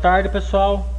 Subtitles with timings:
[0.00, 0.97] Tarde, pessoal.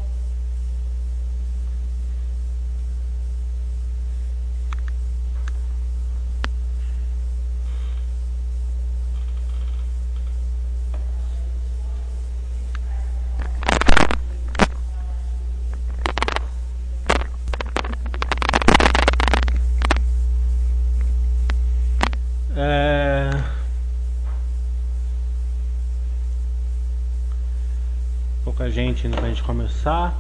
[28.60, 30.14] Pouca gente ainda pra gente começar.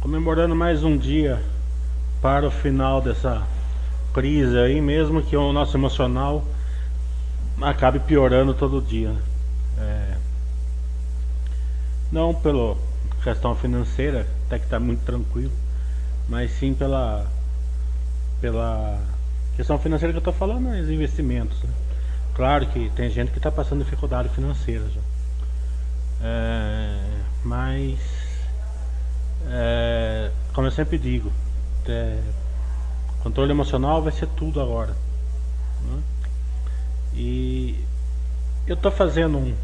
[0.00, 1.40] Comemorando mais um dia
[2.20, 3.46] para o final dessa
[4.12, 6.44] crise aí, mesmo que o nosso emocional
[7.62, 9.14] acabe piorando todo dia.
[9.78, 10.16] É...
[12.10, 12.76] Não pela
[13.22, 15.52] questão financeira, até que está muito tranquilo,
[16.28, 17.24] mas sim pela
[18.40, 19.00] pela
[19.54, 21.62] questão financeira que eu estou falando é os investimentos.
[21.62, 21.70] Né?
[22.34, 25.19] Claro que tem gente que está passando dificuldade financeira já.
[26.22, 26.98] É,
[27.44, 27.98] mas,
[29.46, 31.32] é, como eu sempre digo,
[31.86, 32.20] é,
[33.22, 34.94] controle emocional vai ser tudo agora.
[35.82, 36.02] Né?
[37.14, 37.84] E
[38.66, 39.54] eu estou fazendo um.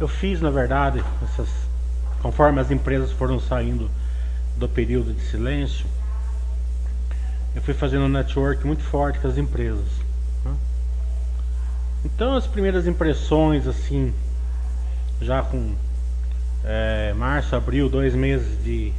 [0.00, 1.48] Eu fiz, na verdade, essas,
[2.22, 3.90] conforme as empresas foram saindo
[4.56, 5.86] do período de silêncio,
[7.54, 9.86] eu fui fazendo um network muito forte com as empresas.
[10.44, 10.54] Né?
[12.04, 14.14] Então as primeiras impressões assim,
[15.20, 15.74] já com
[16.64, 18.92] é, março, abril, dois meses de,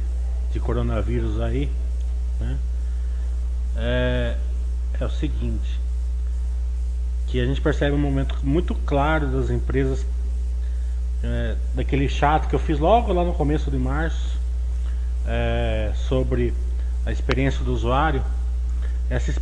[0.52, 1.70] de coronavírus aí,
[2.40, 2.58] né?
[3.76, 4.36] é,
[5.00, 5.80] é o seguinte,
[7.26, 10.04] que a gente percebe um momento muito claro das empresas,
[11.22, 14.40] é, daquele chat que eu fiz logo lá no começo de março,
[15.26, 16.52] é, sobre
[17.06, 18.22] a experiência do usuário,
[19.08, 19.32] essa,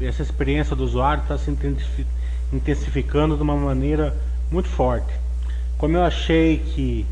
[0.00, 1.50] essa experiência do usuário está se
[2.52, 4.16] intensificando de uma maneira
[4.50, 5.23] muito forte.
[5.84, 7.04] Como eu achei que,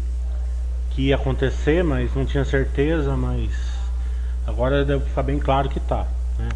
[0.92, 3.50] que ia acontecer, mas não tinha certeza, mas
[4.46, 6.06] agora deve ficar bem claro que está.
[6.38, 6.48] Né?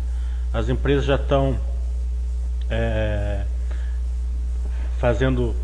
[0.50, 1.58] As empresas já estão
[2.70, 3.44] é,
[4.96, 5.54] fazendo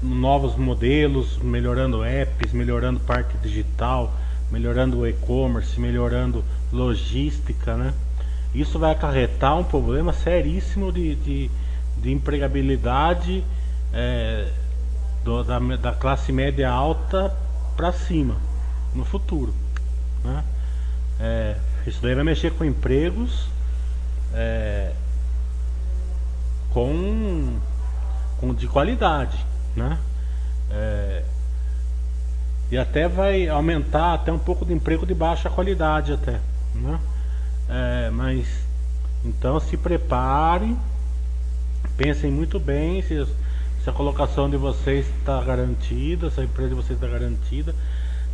[0.00, 4.14] novos modelos, melhorando apps, melhorando parte digital,
[4.52, 7.92] melhorando o e-commerce, melhorando logística, né?
[8.54, 11.50] Isso vai acarretar um problema seríssimo de, de,
[12.00, 13.42] de empregabilidade
[13.92, 14.46] é,
[15.24, 17.34] do, da, da classe média alta
[17.76, 18.36] para cima
[18.94, 19.54] no futuro.
[20.22, 20.44] Né?
[21.18, 23.48] É, isso daí vai mexer com empregos
[24.34, 24.92] é,
[26.70, 27.56] com,
[28.38, 29.38] com de qualidade,
[29.76, 29.98] né?
[30.70, 31.22] É,
[32.70, 36.40] e até vai aumentar até um pouco de emprego de baixa qualidade até,
[36.74, 36.98] né?
[37.68, 38.46] É, mas
[39.24, 40.76] então se preparem,
[41.96, 43.24] pensem muito bem se,
[43.84, 47.74] se a colocação de vocês está garantida, se a empresa de vocês está garantida,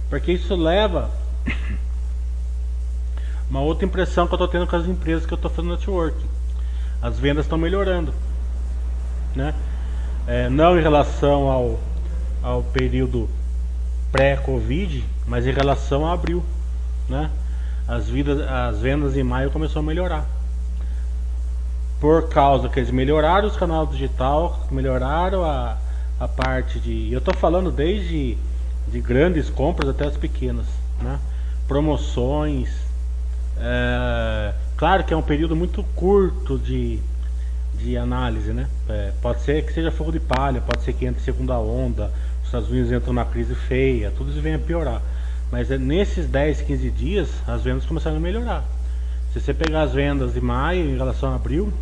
[0.08, 1.11] porque isso leva
[3.50, 6.29] uma outra impressão que eu estou tendo com as empresas que eu estou fazendo networking.
[7.02, 8.14] As vendas estão melhorando,
[9.35, 9.52] né?
[10.25, 11.81] É, não em relação ao,
[12.44, 13.29] ao período
[14.12, 16.44] pré-Covid, mas em relação a abril,
[17.08, 17.29] né?
[17.88, 20.29] as, vidas, as vendas em maio começou a melhorar.
[22.00, 25.76] Por causa que eles melhoraram os canais digital, melhoraram a,
[26.19, 27.12] a parte de.
[27.12, 28.38] Eu estou falando desde
[28.88, 30.67] de grandes compras até as pequenas,
[31.02, 31.19] né?
[31.69, 32.70] Promoções.
[33.58, 36.99] É, claro que é um período muito curto de,
[37.75, 38.67] de análise, né?
[38.88, 42.11] É, pode ser que seja fogo de palha, pode ser que entre segunda onda,
[42.41, 45.03] os Estados Unidos entram numa crise feia, tudo isso vem a piorar.
[45.53, 48.64] Mas é nesses 10, 15 dias as vendas começaram a melhorar.
[49.32, 51.73] Se você pegar as vendas de maio em relação a abril,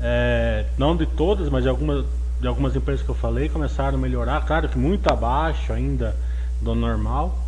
[0.00, 2.04] é, não de todas, mas de algumas,
[2.40, 4.44] de algumas empresas que eu falei começaram a melhorar.
[4.44, 6.16] Claro que muito abaixo ainda
[6.60, 7.38] do normal.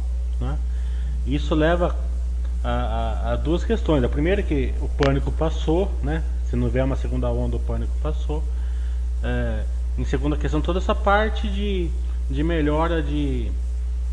[0.41, 0.59] Né?
[1.27, 1.97] Isso leva
[2.65, 4.03] a, a, a, duas questões.
[4.03, 6.23] A primeira é que o pânico passou, né?
[6.49, 8.43] se não vier uma segunda onda, o pânico passou.
[9.23, 9.65] É,
[9.99, 11.91] em segunda questão, toda essa parte de,
[12.31, 13.51] de melhora de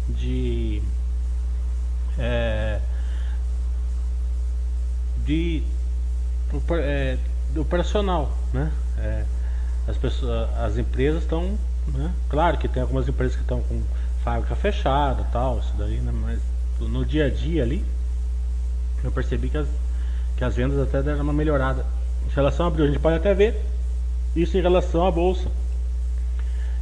[0.09, 0.81] de
[2.17, 2.79] é,
[5.25, 5.63] de
[6.79, 7.17] é,
[7.61, 8.71] operacional, né?
[8.97, 9.23] É,
[9.87, 11.57] as pessoas, as empresas estão,
[11.93, 12.11] né?
[12.29, 13.81] Claro que tem algumas empresas que estão com
[14.23, 16.11] fábrica fechada, tal, isso daí, né?
[16.11, 16.39] Mas
[16.79, 17.85] no dia a dia ali,
[19.03, 19.67] eu percebi que as,
[20.35, 21.85] que as vendas até deram uma melhorada.
[22.27, 23.63] Em relação a abril, a gente pode até ver
[24.35, 25.47] isso em relação à bolsa.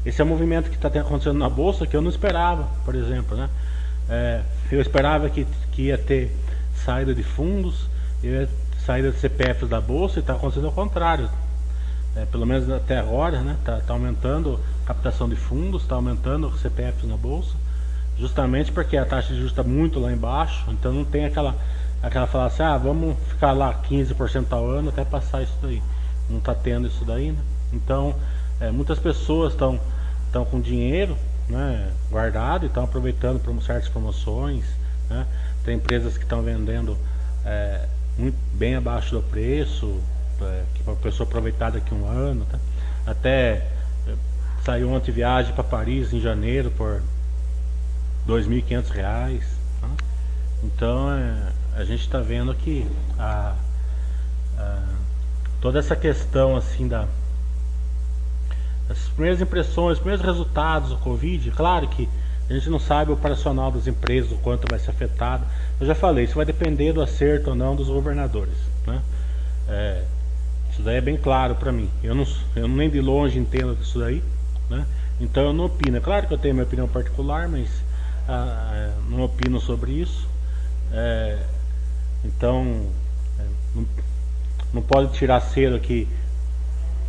[0.05, 3.37] Esse é um movimento que está acontecendo na bolsa que eu não esperava, por exemplo,
[3.37, 3.49] né?
[4.09, 4.41] É,
[4.71, 6.35] eu esperava que, que ia ter
[6.83, 7.87] saída de fundos,
[8.21, 8.49] ia
[8.85, 11.29] saída de CPFs da bolsa e está acontecendo ao contrário.
[12.15, 13.55] É, pelo menos até agora, né?
[13.59, 17.55] Está tá aumentando captação de fundos, está aumentando o CPF na bolsa,
[18.17, 21.55] justamente porque a taxa de juros está muito lá embaixo, então não tem aquela
[22.03, 25.81] aquela falar assim, ah, vamos ficar lá 15% ao ano até passar isso daí.
[26.29, 27.39] Não está tendo isso daí, né?
[27.71, 28.13] Então,
[28.59, 29.79] é, muitas pessoas estão
[30.27, 31.15] estão com dinheiro
[31.47, 34.65] né, guardado e estão aproveitando para certas promoções.
[35.09, 35.25] Né?
[35.63, 36.97] Tem empresas que estão vendendo
[37.45, 37.85] é,
[38.17, 39.99] muito bem abaixo do preço,
[40.41, 42.45] é, que para a pessoa aproveitar daqui um ano.
[42.45, 42.59] Tá?
[43.05, 43.67] Até
[44.07, 44.15] é,
[44.63, 47.01] saiu ontem viagem para Paris em janeiro por
[48.27, 49.41] R$ 2.500.
[49.81, 49.89] Tá?
[50.63, 52.85] Então é, a gente está vendo que
[53.17, 53.55] a,
[54.57, 54.83] a,
[55.59, 57.07] toda essa questão assim da
[58.89, 62.07] as primeiras impressões, os primeiros resultados do Covid, claro que
[62.49, 65.45] a gente não sabe o operacional das empresas, o quanto vai ser afetado.
[65.79, 68.55] Eu já falei, isso vai depender do acerto ou não dos governadores.
[68.85, 69.01] Né?
[69.67, 70.03] É,
[70.71, 71.89] isso daí é bem claro para mim.
[72.03, 72.25] Eu não,
[72.55, 74.23] eu nem de longe entendo disso daí.
[74.69, 74.85] Né?
[75.19, 75.97] Então eu não opino.
[75.97, 77.69] É claro que eu tenho minha opinião particular, mas
[78.27, 80.27] ah, ah não opino sobre isso.
[80.91, 81.39] É,
[82.23, 82.87] então
[83.39, 83.43] é,
[83.75, 83.85] não,
[84.73, 86.07] não pode tirar cedo aqui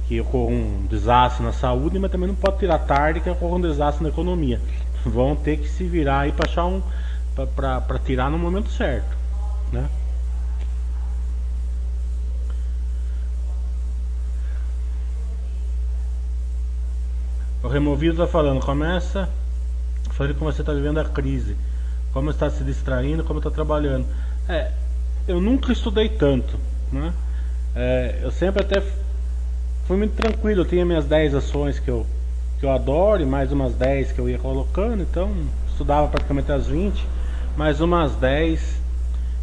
[0.06, 3.60] que ocorra um desastre na saúde, mas também não pode tirar tarde que ocorra um
[3.60, 4.60] desastre na economia.
[5.04, 6.82] Vão ter que se virar aí para achar um
[7.34, 9.16] para tirar no momento certo,
[9.72, 9.88] né?
[17.62, 19.28] O removido está falando, começa
[20.14, 21.56] falando como você está vivendo a crise,
[22.12, 24.06] como está se distraindo, como está trabalhando.
[24.48, 24.70] É,
[25.26, 26.58] eu nunca estudei tanto,
[26.92, 27.12] né?
[27.74, 28.80] É, eu sempre até
[29.86, 30.62] foi muito tranquilo.
[30.62, 32.06] Eu tinha minhas 10 ações que eu,
[32.60, 35.02] que eu adoro e mais umas 10 que eu ia colocando.
[35.02, 35.34] Então
[35.68, 37.04] estudava praticamente as 20,
[37.56, 38.80] mais umas 10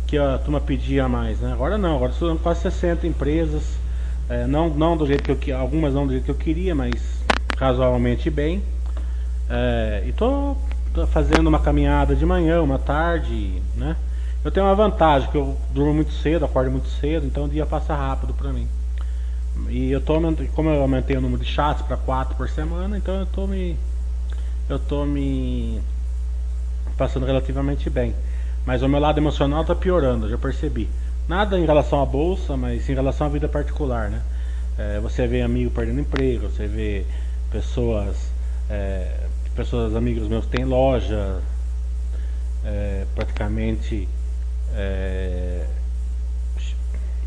[0.08, 1.40] que a turma pedia mais.
[1.40, 1.54] Né?
[1.54, 3.64] Agora não, agora estudando quase 60 empresas.
[4.30, 7.24] É, não, não do jeito que eu algumas não do jeito que eu queria, mas
[7.58, 8.62] casualmente bem.
[9.50, 10.58] É, e estou
[11.12, 13.96] fazendo uma caminhada de manhã, uma tarde, né?
[14.44, 17.66] Eu tenho uma vantagem que eu durmo muito cedo, acordo muito cedo, então o dia
[17.66, 18.68] passa rápido para mim.
[19.70, 20.16] E eu tô
[20.56, 23.78] como eu aumentei o número de chats para 4 por semana, então eu tô me
[24.68, 25.80] eu tô me
[27.02, 28.14] passando relativamente bem.
[28.64, 30.88] Mas o meu lado emocional tá piorando, já percebi.
[31.28, 34.22] Nada em relação à bolsa, mas em relação à vida particular, né?
[34.78, 37.04] É, você vê amigo perdendo emprego, você vê
[37.50, 38.16] pessoas,
[38.70, 39.18] é,
[39.56, 41.40] pessoas amigos meus têm loja,
[42.64, 44.08] é, praticamente
[44.76, 45.66] é,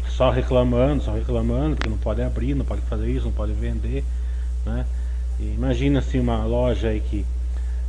[0.09, 4.04] só reclamando, só reclamando, porque não pode abrir, não pode fazer isso, não pode vender,
[4.64, 4.87] né?
[5.40, 7.26] E imagina assim uma loja aí que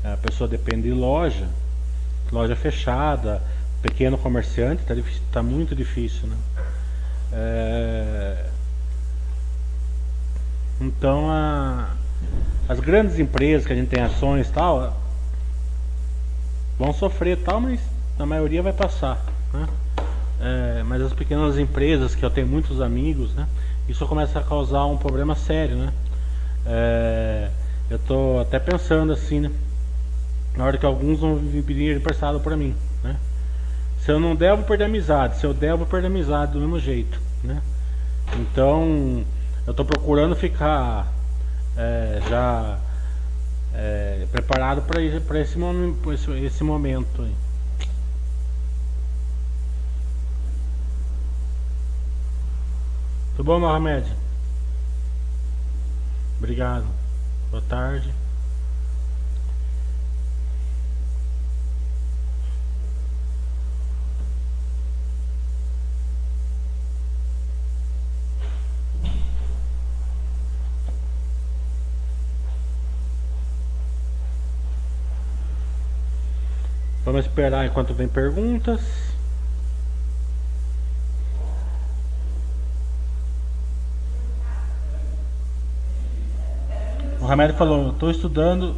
[0.03, 1.47] a pessoa depende de loja,
[2.35, 3.41] loja fechada,
[3.81, 4.95] pequeno comerciante, está
[5.31, 6.35] tá muito difícil, né?
[7.31, 8.45] É...
[10.81, 11.89] Então a...
[12.67, 15.01] as grandes empresas que a gente tem ações tal
[16.77, 17.79] vão sofrer tal, mas
[18.19, 19.67] a maioria vai passar, né?
[20.41, 23.47] é, mas as pequenas empresas, que eu tenho muitos amigos, né,
[23.87, 25.93] isso começa a causar um problema sério, né?
[26.65, 27.49] É,
[27.89, 29.51] eu estou até pensando assim, né?
[30.57, 33.17] Na hora que alguns vão pedir emprestado para mim, né?
[33.99, 35.37] Se eu não vou perder amizade.
[35.37, 37.61] Se eu vou perder amizade do mesmo jeito, né?
[38.37, 39.25] Então,
[39.65, 41.11] eu estou procurando ficar
[41.75, 42.79] é, já
[43.73, 45.17] é, preparado para esse,
[46.13, 47.21] esse, esse momento.
[47.21, 47.35] Aí.
[53.35, 54.07] Tudo bom, Mohamed?
[56.39, 56.85] Obrigado.
[57.51, 58.24] Boa tarde.
[77.15, 78.81] Vamos esperar enquanto vem perguntas.
[87.21, 88.75] O Remédio falou: Estou estudando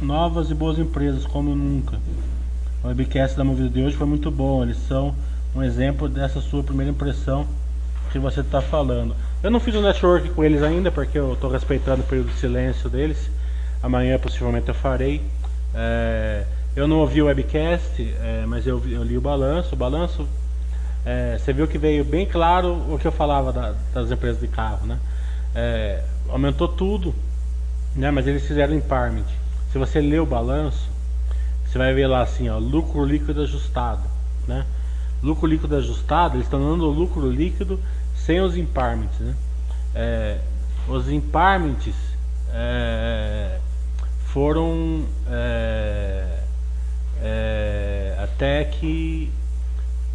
[0.00, 1.98] novas e boas empresas como nunca.
[2.82, 4.62] O webcast da Movida de hoje foi muito bom.
[4.62, 5.14] Eles são
[5.54, 7.46] um exemplo dessa sua primeira impressão
[8.10, 9.14] que você está falando.
[9.42, 12.30] Eu não fiz o um network com eles ainda porque eu estou respeitando o período
[12.30, 13.30] de silêncio deles.
[13.82, 15.20] Amanhã possivelmente eu farei.
[15.74, 16.46] É,
[16.78, 19.74] eu não ouvi o webcast, é, mas eu, eu, li o balanço.
[19.74, 20.28] O balanço,
[21.04, 24.48] é, você viu que veio bem claro o que eu falava da, das empresas de
[24.48, 24.98] carro, né?
[25.54, 27.14] É, aumentou tudo
[27.94, 28.10] né?
[28.10, 29.26] Mas eles fizeram empowerment.
[29.72, 30.88] Se você ler o balanço,
[31.66, 34.02] você vai ver lá assim, ó, lucro líquido ajustado,
[34.46, 34.64] né?
[35.22, 37.78] Lucro líquido ajustado, eles estão dando lucro líquido
[38.14, 39.34] sem os empowerments, né?
[39.94, 40.38] É,
[40.86, 41.96] os empowerments
[42.52, 43.58] é,
[44.26, 45.04] foram
[47.22, 49.30] é, até que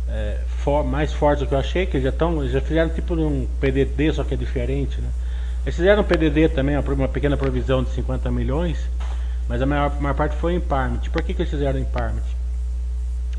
[0.09, 3.47] é, for, mais fortes do que eu achei, que já, estão já fizeram tipo um
[3.59, 5.09] PDD, só que é diferente, né?
[5.65, 8.77] Eles fizeram um PDD também, uma pequena provisão de 50 milhões,
[9.47, 11.09] mas a maior, maior parte foi em Parmit.
[11.09, 12.25] Por que, que eles fizeram em Parmit?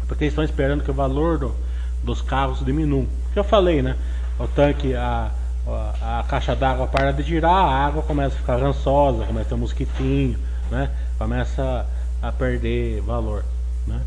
[0.06, 1.54] Porque eles estão esperando que o valor do,
[2.02, 3.06] dos carros diminua.
[3.32, 3.96] Que eu falei, né?
[4.38, 5.30] O tanque, a,
[5.66, 9.50] a, a caixa d'água para de girar, a água começa a ficar rançosa, começa a
[9.50, 10.38] ter mosquitinho,
[10.70, 10.90] né?
[11.18, 11.86] Começa
[12.22, 13.44] a perder valor,
[13.86, 14.00] né?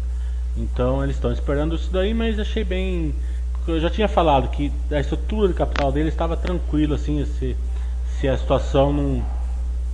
[0.55, 3.13] Então eles estão esperando isso daí, mas achei bem.
[3.67, 7.55] Eu já tinha falado que a estrutura de capital dele estava tranquila, assim, se,
[8.19, 9.23] se a situação não,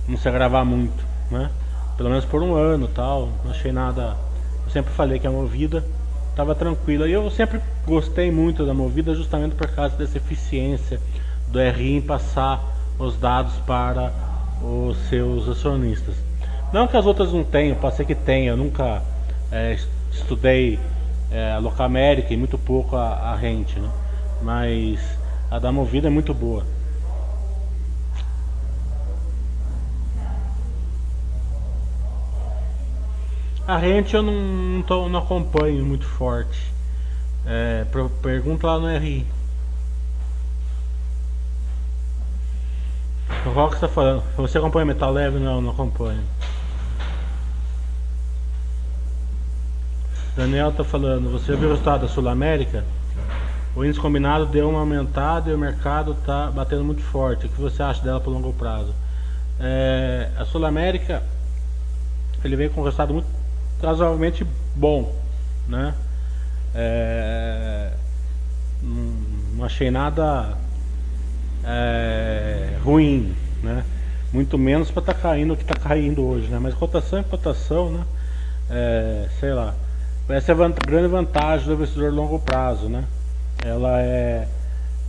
[0.08, 1.50] não se agravar muito, né?
[1.96, 4.16] Pelo menos por um ano tal, não achei nada.
[4.64, 5.84] Eu sempre falei que a movida
[6.30, 7.08] estava tranquila.
[7.08, 11.00] E eu sempre gostei muito da movida justamente por causa dessa eficiência
[11.48, 12.60] do RI em passar
[12.98, 14.12] os dados para
[14.62, 16.14] os seus acionistas.
[16.72, 19.00] Não que as outras não tenham, pode ser que tenha, eu nunca
[19.54, 19.78] é,
[20.10, 20.80] estudei
[21.30, 23.88] é, a Locamérica e muito pouco a, a Rente, né?
[24.42, 24.98] mas
[25.48, 26.66] a da Movida é muito boa.
[33.66, 36.74] A Rente eu não, não, tô, não acompanho muito forte.
[37.46, 37.86] É,
[38.20, 39.24] pergunta lá no RI.
[43.46, 44.22] O Rock está falando.
[44.36, 45.38] Você acompanha Metal Leve?
[45.38, 46.22] Não, não acompanho.
[50.36, 51.30] Daniel está falando.
[51.30, 52.84] Você viu o resultado da Sul América?
[53.76, 57.46] O índice combinado deu uma aumentada e o mercado está batendo muito forte.
[57.46, 58.92] O que você acha dela por longo prazo?
[59.60, 61.22] É, a Sul América
[62.44, 63.26] ele veio com um resultado muito
[63.80, 65.14] razoavelmente bom,
[65.68, 65.94] né?
[66.74, 67.92] É,
[68.82, 70.56] não achei nada
[71.64, 73.84] é, ruim, né?
[74.32, 76.58] Muito menos para estar tá caindo o que está caindo hoje, né?
[76.60, 78.04] Mas cotação é cotação, né?
[78.68, 79.74] É, sei lá.
[80.28, 83.04] Essa é a grande vantagem do investidor longo prazo, né?
[83.62, 84.48] Ela é,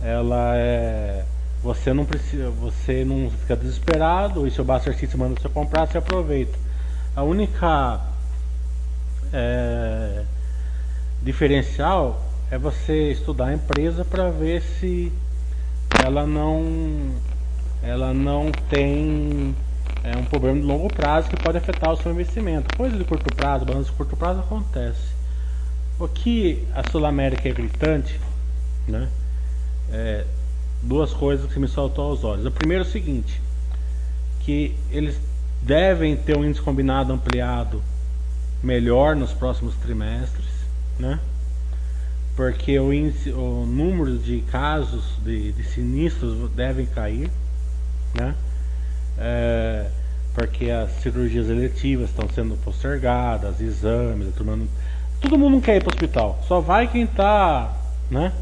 [0.02, 1.24] ela é,
[1.62, 4.46] você não precisa, você não fica desesperado.
[4.46, 6.58] E se o System manda você comprar, você aproveita.
[7.14, 8.00] A única
[9.32, 10.22] é,
[11.22, 15.10] diferencial é você estudar a empresa para ver se
[16.04, 17.14] ela não
[17.82, 19.54] ela não tem
[20.06, 22.76] é, um problema de longo prazo que pode afetar o seu investimento.
[22.76, 25.16] Coisa de curto prazo, balanço de curto prazo acontece.
[25.98, 28.20] O que a Sul América é gritante,
[28.86, 29.08] né?
[29.90, 30.24] É,
[30.80, 32.46] duas coisas que me saltou aos olhos.
[32.46, 33.40] O primeiro é o seguinte,
[34.40, 35.18] que eles
[35.60, 37.82] devem ter um índice combinado ampliado
[38.62, 40.46] melhor nos próximos trimestres,
[41.00, 41.18] né?
[42.36, 47.28] Porque o, índice, o número de casos de, de sinistros devem cair,
[48.14, 48.36] né?
[49.18, 49.86] É,
[50.34, 55.94] porque as cirurgias eletivas estão sendo postergadas, exames, todo mundo não quer ir para o
[55.94, 57.72] hospital, só vai quem está,
[58.10, 58.32] né?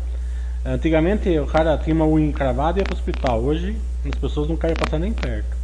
[0.65, 4.49] Antigamente o cara tinha uma unha encravada e ia para o hospital, hoje as pessoas
[4.49, 5.57] não querem passar nem perto,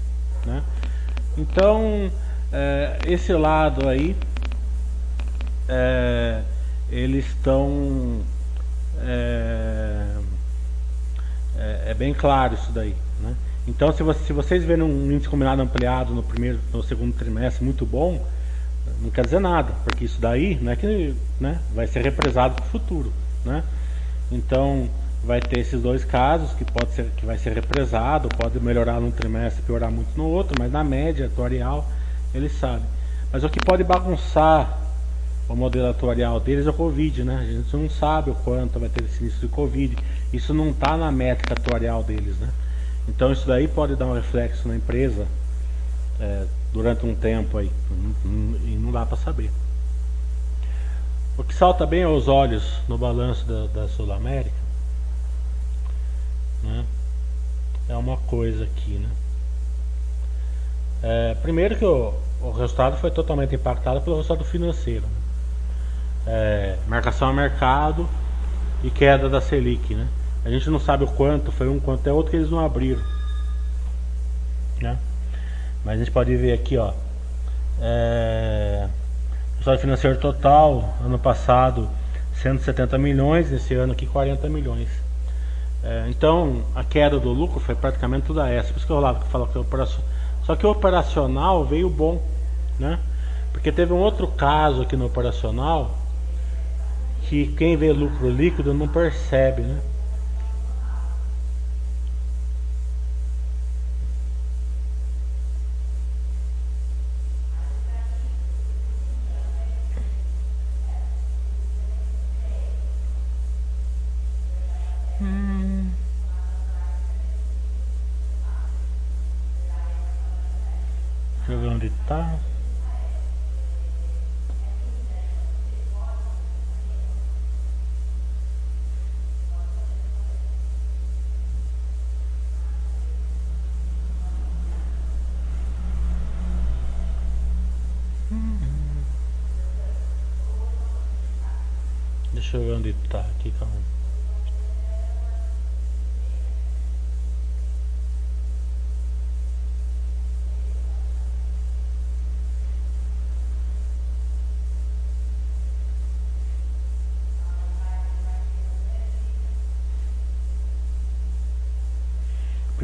[0.47, 0.63] né?
[1.37, 2.11] Então,
[2.53, 4.17] é, esse lado aí
[5.69, 6.43] é,
[6.91, 8.21] eles estão
[9.03, 10.17] é,
[11.57, 13.35] é, é, bem claro isso daí né?
[13.71, 17.65] Então se, você, se vocês verem um índice combinado ampliado no primeiro no segundo trimestre
[17.65, 18.25] muito bom
[19.01, 22.65] não quer dizer nada porque isso daí não é que né, vai ser represado para
[22.65, 23.13] o futuro
[23.45, 23.63] né?
[24.31, 24.89] então
[25.25, 29.11] vai ter esses dois casos que pode ser que vai ser represado pode melhorar num
[29.11, 31.89] trimestre piorar muito no outro mas na média atuarial
[32.35, 32.85] eles sabem
[33.33, 34.79] mas o que pode bagunçar
[35.49, 37.39] o modelo atuarial deles é o Covid, né?
[37.41, 39.97] A gente não sabe o quanto vai ter esse início de Covid.
[40.33, 42.49] Isso não está na métrica atuarial deles, né?
[43.11, 45.27] Então isso daí pode dar um reflexo na empresa
[46.19, 47.71] é, durante um tempo aí.
[48.25, 49.51] E não dá para saber.
[51.37, 54.57] O que salta bem aos olhos no balanço da, da Sul América
[56.63, 56.85] né,
[57.89, 59.09] é uma coisa aqui, né?
[61.03, 62.13] É, primeiro que o,
[62.43, 65.07] o resultado foi totalmente impactado pelo resultado financeiro.
[65.07, 65.21] Né?
[66.27, 68.09] é, marcação a mercado
[68.83, 70.07] e queda da Selic, né?
[70.45, 73.03] A gente não sabe o quanto, foi um quanto é outro que eles não abriram,
[74.81, 74.99] né?
[75.85, 76.93] Mas a gente pode ver aqui, ó,
[77.81, 78.89] é,
[79.57, 81.89] resultado financeiro total, ano passado
[82.35, 84.89] 170 milhões, esse ano aqui 40 milhões.
[85.83, 89.47] É, então a queda do lucro foi praticamente toda essa, por isso que eu falo
[89.47, 90.09] que o operacional,
[90.45, 92.23] só que o operacional veio bom,
[92.79, 92.99] né?
[93.53, 95.97] Porque teve um outro caso aqui no operacional
[97.29, 99.81] que quem vê lucro líquido não percebe, né?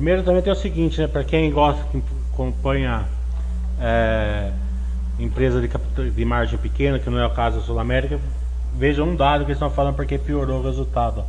[0.07, 1.09] Primeiro também tem o seguinte, né?
[1.09, 2.01] Para quem gosta, que
[2.33, 3.07] acompanha
[3.81, 4.53] é,
[5.19, 8.21] empresa de, de margem pequena, que não é o caso da Sul América,
[8.73, 11.25] veja um dado que eles estão falando porque piorou o resultado.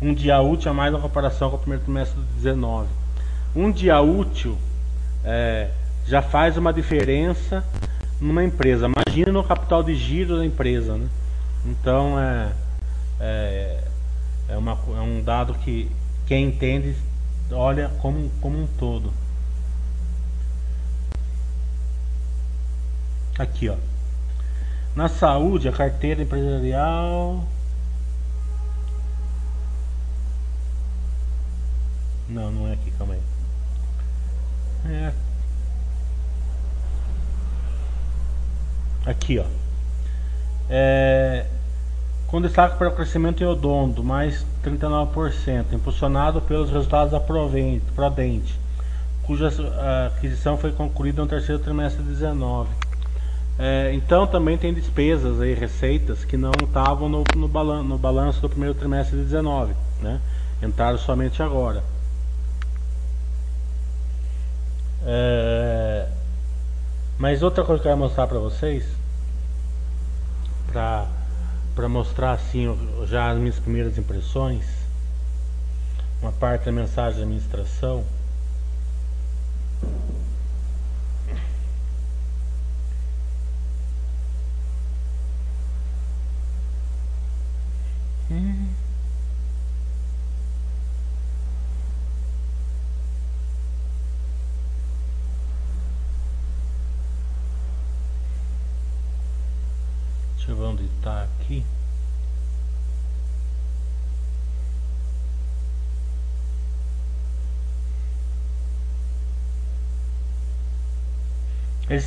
[0.00, 2.86] Um dia útil a mais na comparação com o primeiro trimestre de 19.
[3.56, 4.56] Um dia útil
[5.24, 5.70] é,
[6.06, 7.64] já faz uma diferença
[8.20, 8.86] numa empresa.
[8.86, 10.94] Imagina no capital de giro da empresa.
[10.94, 11.08] Né?
[11.66, 12.52] Então é,
[13.18, 13.80] é,
[14.50, 15.90] é, uma, é um dado que
[16.28, 16.94] quem entende
[17.52, 19.12] olha como, como um todo.
[23.38, 23.76] Aqui, ó.
[24.94, 27.44] Na saúde, a carteira empresarial.
[32.28, 33.20] Não, não é aqui, calma aí.
[34.86, 35.12] É.
[39.06, 39.46] Aqui, ó.
[40.68, 41.46] É,
[42.30, 48.60] com destaque para o crescimento em odonto, mais 39%, impulsionado pelos resultados da Prodente,
[49.24, 49.48] cuja
[50.06, 52.70] aquisição foi concluída no terceiro trimestre de 19.
[53.58, 58.40] É, então também tem despesas aí, receitas que não estavam no, no, balan no balanço
[58.40, 60.20] do primeiro trimestre de 19, né?
[60.62, 61.82] entraram somente agora.
[65.04, 66.06] É,
[67.18, 68.86] mas outra coisa que eu quero mostrar para vocês,
[70.70, 71.19] para
[71.80, 72.66] para mostrar assim
[73.06, 74.66] já as minhas primeiras impressões,
[76.20, 78.04] uma parte da mensagem de administração.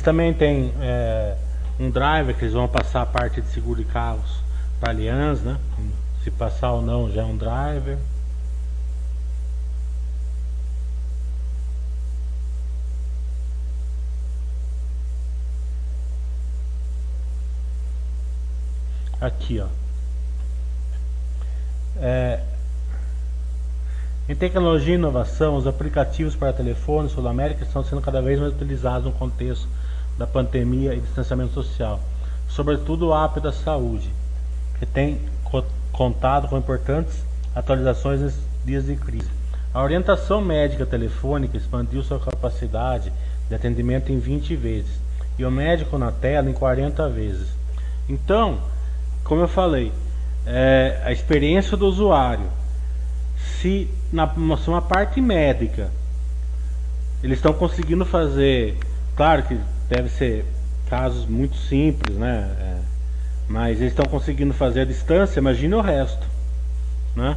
[0.04, 1.34] Também têm é,
[1.80, 4.42] um driver que eles vão passar a parte de seguro de carros
[4.78, 5.56] para Allianz, né?
[6.22, 7.98] Se passar ou não já é um driver.
[19.20, 19.68] Aqui, ó.
[21.96, 22.40] É,
[24.28, 28.52] em tecnologia e inovação, os aplicativos para telefones Sul América estão sendo cada vez mais
[28.52, 29.66] utilizados no contexto
[30.18, 32.00] da pandemia e distanciamento social,
[32.48, 34.10] sobretudo o app da saúde,
[34.78, 35.20] que tem
[35.92, 37.24] contado com importantes
[37.54, 39.28] atualizações nesses dias de crise.
[39.72, 43.12] A orientação médica telefônica expandiu sua capacidade
[43.48, 44.92] de atendimento em 20 vezes
[45.38, 47.48] e o médico na tela em 40 vezes.
[48.08, 48.58] Então,
[49.24, 49.92] como eu falei,
[50.46, 52.46] é, a experiência do usuário,
[53.60, 54.24] se na
[54.66, 55.90] uma parte médica
[57.22, 58.78] eles estão conseguindo fazer,
[59.16, 59.58] claro que
[59.94, 60.44] deve ser
[60.88, 62.50] casos muito simples, né?
[62.58, 62.78] É,
[63.48, 66.26] mas eles estão conseguindo fazer a distância, imagine o resto,
[67.14, 67.36] né?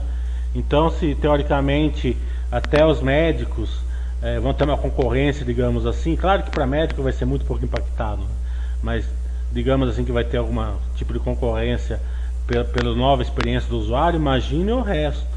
[0.56, 2.18] Então, se teoricamente
[2.52, 3.82] até os médicos
[4.22, 7.64] é, vão ter uma concorrência, digamos assim, claro que para médico vai ser muito pouco
[7.64, 8.30] impactado, né?
[8.82, 9.06] mas
[9.52, 10.56] digamos assim que vai ter algum
[10.96, 12.00] tipo de concorrência
[12.48, 15.28] pela, pela nova experiência do usuário, imagine o resto.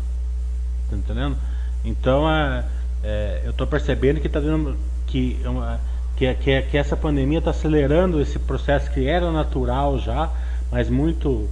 [0.89, 1.37] Tá entendendo?
[1.85, 2.65] Então é,
[3.03, 5.39] é eu estou percebendo que está dando que,
[6.21, 10.31] que, que, que essa pandemia está acelerando esse processo que era natural já,
[10.71, 11.49] mas muito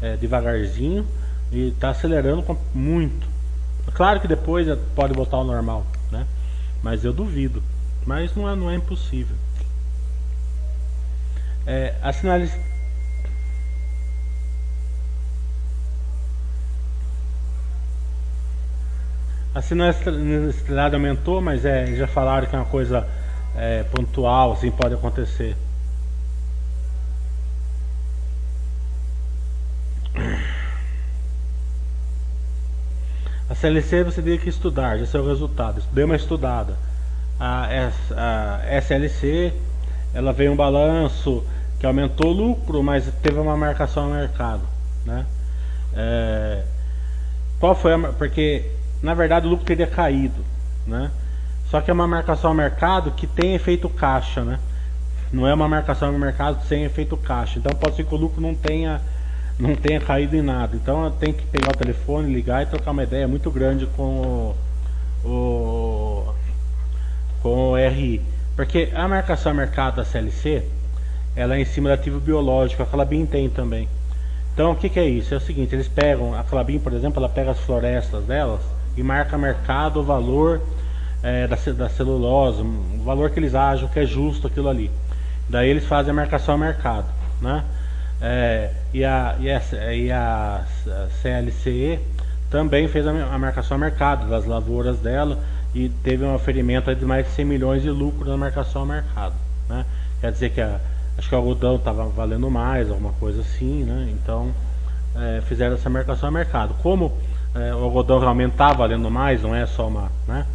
[0.00, 1.06] é, devagarzinho
[1.52, 3.28] e está acelerando muito.
[3.92, 6.26] Claro que depois pode voltar ao normal, né?
[6.82, 7.62] Mas eu duvido.
[8.06, 9.36] Mas não é, não é impossível.
[11.66, 12.50] É, a sinaliz...
[19.54, 23.06] A sinistralidade aumentou, mas é, já falaram que é uma coisa
[23.58, 25.56] é, pontual, assim pode acontecer.
[33.50, 35.82] A CLC você teria que estudar, já é o resultado.
[35.92, 36.76] Deu uma estudada.
[37.40, 37.68] A,
[38.16, 39.52] a SLC
[40.14, 41.44] ela veio um balanço
[41.78, 44.62] que aumentou o lucro, mas teve uma marcação no mercado,
[45.04, 45.24] né?
[45.94, 46.62] É,
[47.58, 48.70] qual foi a, porque
[49.02, 50.44] na verdade o lucro teria caído,
[50.86, 51.10] né?
[51.70, 54.58] Só que é uma marcação ao mercado que tem efeito caixa, né?
[55.30, 57.58] Não é uma marcação ao mercado sem efeito caixa.
[57.58, 59.00] Então pode ser que o lucro não tenha
[59.58, 60.76] não tenha caído em nada.
[60.76, 64.54] Então tenho que pegar o telefone, ligar e trocar uma ideia muito grande com
[65.24, 66.34] o, o
[67.42, 68.22] com o RI.
[68.56, 70.64] Porque a marcação ao mercado da CLC,
[71.36, 73.88] ela é em cima do ativo biológico, a Clabin tem também.
[74.54, 75.34] Então o que, que, é isso?
[75.34, 78.60] É o seguinte, eles pegam, a Clabin, por exemplo, ela pega as florestas delas
[78.96, 80.60] e marca mercado o valor
[81.22, 84.90] é, da, da celulose, o valor que eles acham que é justo aquilo ali.
[85.48, 87.06] Daí eles fazem a marcação ao mercado.
[87.40, 87.64] Né?
[88.20, 89.62] É, e, a, e, a,
[89.94, 90.64] e a
[91.22, 92.00] CLCE
[92.50, 95.38] também fez a, a marcação ao mercado das lavouras dela
[95.74, 99.34] e teve um oferimento de mais de 100 milhões de lucro na marcação ao mercado.
[99.68, 99.84] Né?
[100.20, 100.80] Quer dizer que a,
[101.16, 104.08] acho que o algodão estava valendo mais, alguma coisa assim, né?
[104.12, 104.52] Então
[105.16, 106.74] é, fizeram essa marcação ao mercado.
[106.82, 107.12] Como
[107.54, 110.10] é, o algodão realmente está valendo mais, não é só uma.
[110.26, 110.46] Né?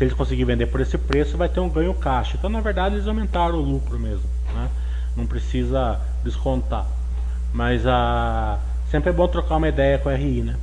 [0.00, 2.34] Se eles conseguirem vender por esse preço, vai ter um ganho caixa.
[2.38, 4.24] Então, na verdade, eles aumentaram o lucro mesmo.
[4.54, 4.70] Né?
[5.14, 6.86] Não precisa descontar.
[7.52, 8.58] Mas a,
[8.90, 10.56] sempre é bom trocar uma ideia com a RI, né?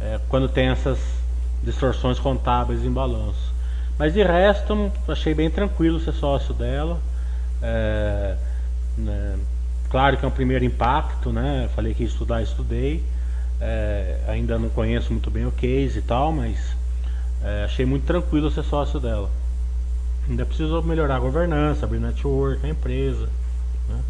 [0.00, 0.98] É, quando tem essas
[1.62, 3.54] distorções contábeis em balanço.
[3.96, 6.98] Mas de resto, achei bem tranquilo ser sócio dela.
[7.62, 8.34] É,
[8.98, 9.38] né,
[9.88, 11.70] claro que é um primeiro impacto, né?
[11.76, 13.04] Falei que ia estudar, estudei.
[13.60, 16.74] É, ainda não conheço muito bem o case e tal, mas
[17.44, 19.30] é, achei muito tranquilo ser sócio dela.
[20.26, 23.28] Ainda preciso melhorar a governança, abrir network, a empresa.
[23.86, 24.02] Né?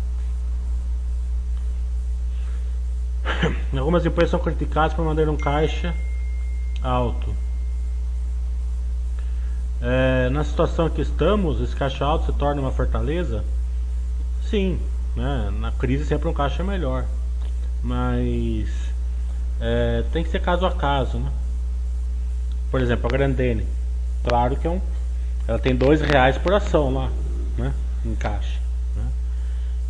[3.76, 5.92] Algumas empresas são criticadas por manter um caixa
[6.80, 7.34] alto.
[9.82, 13.44] É, na situação que estamos, esse caixa alto se torna uma fortaleza?
[14.48, 14.78] Sim,
[15.16, 15.52] né?
[15.58, 17.04] na crise sempre um caixa é melhor.
[17.82, 18.68] Mas
[19.60, 21.18] é, tem que ser caso a caso.
[21.18, 21.32] Né?
[22.74, 23.64] Por exemplo, a Grandene.
[24.24, 24.80] Claro que é um,
[25.46, 27.08] ela tem dois reais por ação lá
[27.56, 27.72] né?
[28.04, 28.58] em caixa.
[28.96, 29.04] Né?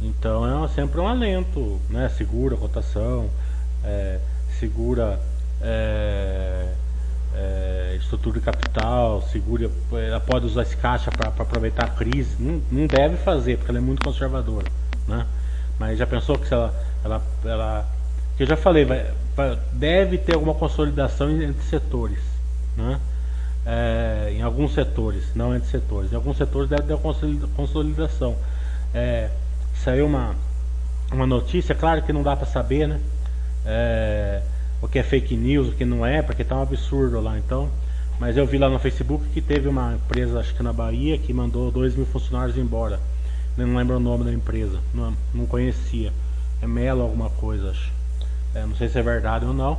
[0.02, 1.80] Então é sempre um alento.
[1.88, 2.10] Né?
[2.10, 3.30] Segura a cotação,
[3.82, 4.18] é,
[4.60, 5.18] segura.
[5.62, 6.74] É,
[7.34, 12.36] é, estrutura de capital, segura, ela pode usar esse caixa para aproveitar a crise.
[12.38, 14.66] Não, não deve fazer, porque ela é muito conservadora.
[15.08, 15.26] Né?
[15.78, 16.74] Mas já pensou que se ela.
[17.02, 17.86] ela, ela
[18.36, 22.33] que eu já falei, vai, deve ter alguma consolidação entre setores.
[22.76, 23.00] Né?
[23.66, 26.12] É, em alguns setores, não entre setores.
[26.12, 26.98] Em alguns setores deve ter
[27.56, 28.36] consolidação.
[28.92, 29.30] É,
[29.74, 30.34] saiu uma,
[31.12, 33.00] uma notícia, claro que não dá para saber, né?
[33.64, 34.42] É,
[34.82, 37.38] o que é fake news, o que não é, porque tá um absurdo lá.
[37.38, 37.70] Então,
[38.18, 41.32] mas eu vi lá no Facebook que teve uma empresa, acho que na Bahia, que
[41.32, 43.00] mandou 2 mil funcionários embora.
[43.56, 46.12] Eu não lembro o nome da empresa, não, não conhecia.
[46.60, 47.92] É Melo alguma coisa, acho.
[48.54, 49.78] É, não sei se é verdade ou não.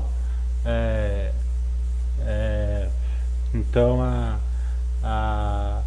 [0.66, 1.32] É,
[2.22, 2.90] é,
[3.54, 4.40] então a,
[5.04, 5.82] a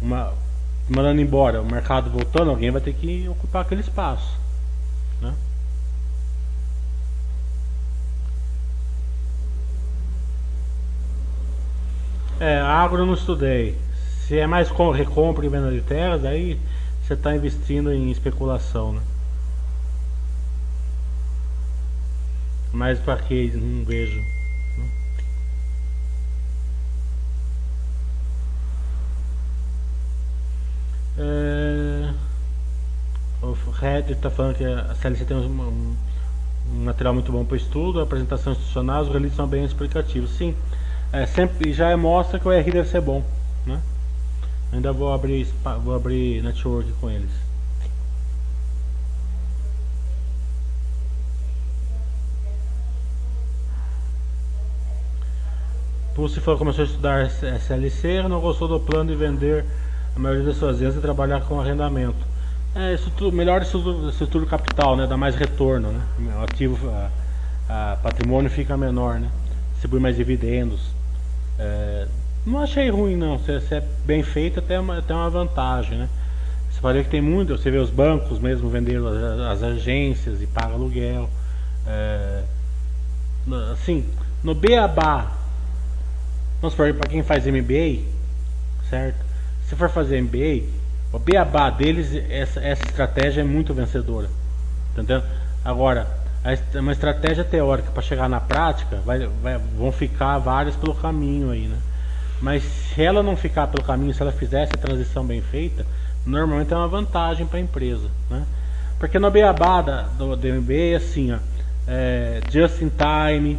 [0.00, 0.32] uma,
[0.88, 4.38] mandando embora, o mercado voltando, alguém vai ter que ocupar aquele espaço.
[5.20, 5.34] Né?
[12.40, 13.78] É, agro eu não estudei.
[14.26, 16.58] Se é mais com recompra e venda de terras, aí
[17.02, 19.00] você está investindo em especulação, né?
[22.72, 24.33] Mais para que não vejo.
[31.18, 32.12] É...
[33.42, 35.96] O Red está falando que a CLC tem um, um,
[36.72, 40.30] um material muito bom para estudo, apresentação institucional, os releases são bem explicativos.
[40.30, 40.54] Sim
[41.14, 43.22] é, sempre já mostra que o R deve ser bom,
[43.64, 43.80] né?
[44.72, 45.46] Ainda vou abrir
[45.84, 47.30] vou abrir network com eles.
[56.16, 59.64] Pulse falou começou a estudar SLC, não gostou do plano de vender
[60.14, 62.34] a maioria das suas vezes e trabalhar com arrendamento.
[62.74, 65.06] É, tudo, melhor estrutura, estrutura capital, né?
[65.06, 66.02] Dá mais retorno, né?
[66.40, 69.28] O ativo, a, a patrimônio fica menor, né?
[69.72, 70.80] Distribui mais dividendos.
[71.58, 72.06] É,
[72.44, 76.08] não achei ruim não, se, se, é bem feito até uma, até uma vantagem, né?
[76.70, 80.46] Você pode que tem muito, você vê os bancos mesmo vendendo as, as agências e
[80.46, 81.30] paga aluguel.
[81.86, 82.42] É,
[83.72, 84.04] assim,
[84.42, 85.32] no Beabá,
[86.60, 88.02] vamos para quem faz MBA,
[88.90, 89.23] certo?
[89.74, 90.68] Se for fazer MBA,
[91.12, 94.28] o Beabá deles, essa, essa estratégia é muito vencedora.
[94.92, 95.24] Entendendo?
[95.64, 96.06] Agora,
[96.76, 101.66] uma estratégia teórica para chegar na prática vai, vai, vão ficar várias pelo caminho aí,
[101.66, 101.76] né?
[102.40, 105.84] Mas se ela não ficar pelo caminho, se ela fizesse a transição bem feita,
[106.24, 108.44] normalmente é uma vantagem para a empresa, né?
[109.00, 111.38] Porque no beabá da, do, MBA assim, ó,
[111.88, 113.58] é, just in time,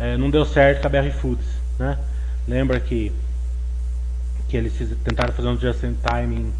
[0.00, 1.46] é, não deu certo com a BR Foods,
[1.78, 1.98] né?
[2.48, 3.12] Lembra que
[4.52, 6.52] que eles tentaram fazer um just in time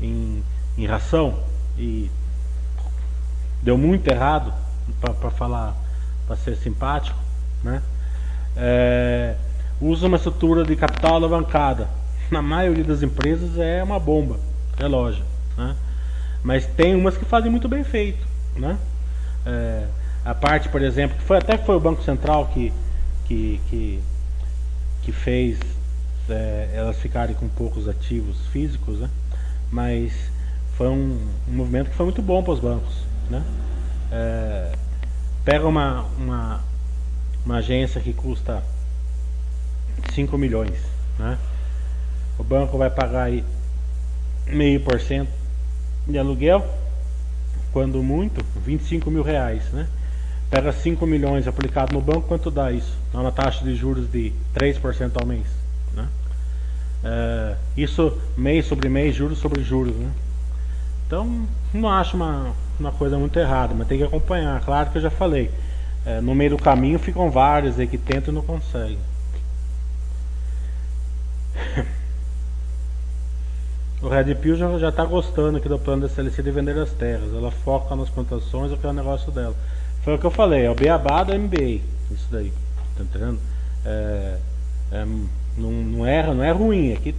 [0.00, 0.44] em, em,
[0.78, 1.36] em ração
[1.76, 2.08] e
[3.60, 4.54] deu muito errado
[5.00, 5.74] para falar
[6.28, 7.18] para ser simpático,
[7.64, 7.82] né?
[8.56, 9.34] É,
[9.80, 11.88] usa uma estrutura de capital alavancada.
[12.30, 14.38] Na maioria das empresas é uma bomba,
[14.78, 15.24] é loja,
[15.58, 15.74] né?
[16.40, 18.78] Mas tem umas que fazem muito bem feito, né?
[19.44, 19.86] É,
[20.24, 22.72] a parte, por exemplo, que foi até foi o Banco Central que
[23.26, 24.00] que, que,
[25.02, 25.58] que fez
[26.28, 29.10] é, elas ficarem com poucos ativos físicos, né?
[29.70, 30.12] Mas
[30.76, 32.94] foi um, um movimento que foi muito bom para os bancos,
[33.30, 33.42] né?
[34.10, 34.72] É,
[35.44, 36.60] pega uma, uma,
[37.44, 38.62] uma agência que custa
[40.12, 40.78] 5 milhões,
[41.18, 41.38] né?
[42.38, 43.44] O banco vai pagar aí
[44.46, 45.30] meio por cento
[46.06, 46.64] de aluguel,
[47.72, 49.88] quando muito, 25 mil reais, né?
[50.50, 52.96] Pega 5 milhões aplicado no banco, quanto dá isso?
[53.12, 55.46] Dá uma taxa de juros de 3% ao mês,
[57.04, 60.10] É, isso mês sobre mês, juros sobre juros, né?
[61.06, 64.60] Então, não acho uma, uma coisa muito errada, mas tem que acompanhar.
[64.64, 65.50] Claro que eu já falei,
[66.06, 68.98] é, no meio do caminho ficam vários aí que tentam e não conseguem.
[74.02, 77.32] O Red Pill já está gostando aqui do plano da SLC de vender as terras.
[77.32, 79.56] Ela foca nas plantações, o que é o negócio dela.
[80.02, 81.80] Foi o que eu falei, é o beabá do MBA.
[82.10, 82.52] Isso daí.
[82.98, 83.38] Tá entendendo?
[83.82, 84.36] É,
[84.92, 85.06] é,
[85.56, 86.92] não, não, é, não é ruim.
[86.92, 87.14] É que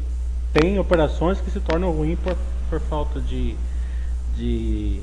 [0.53, 2.35] tem operações que se tornam ruins por,
[2.69, 3.55] por falta de,
[4.35, 5.01] de,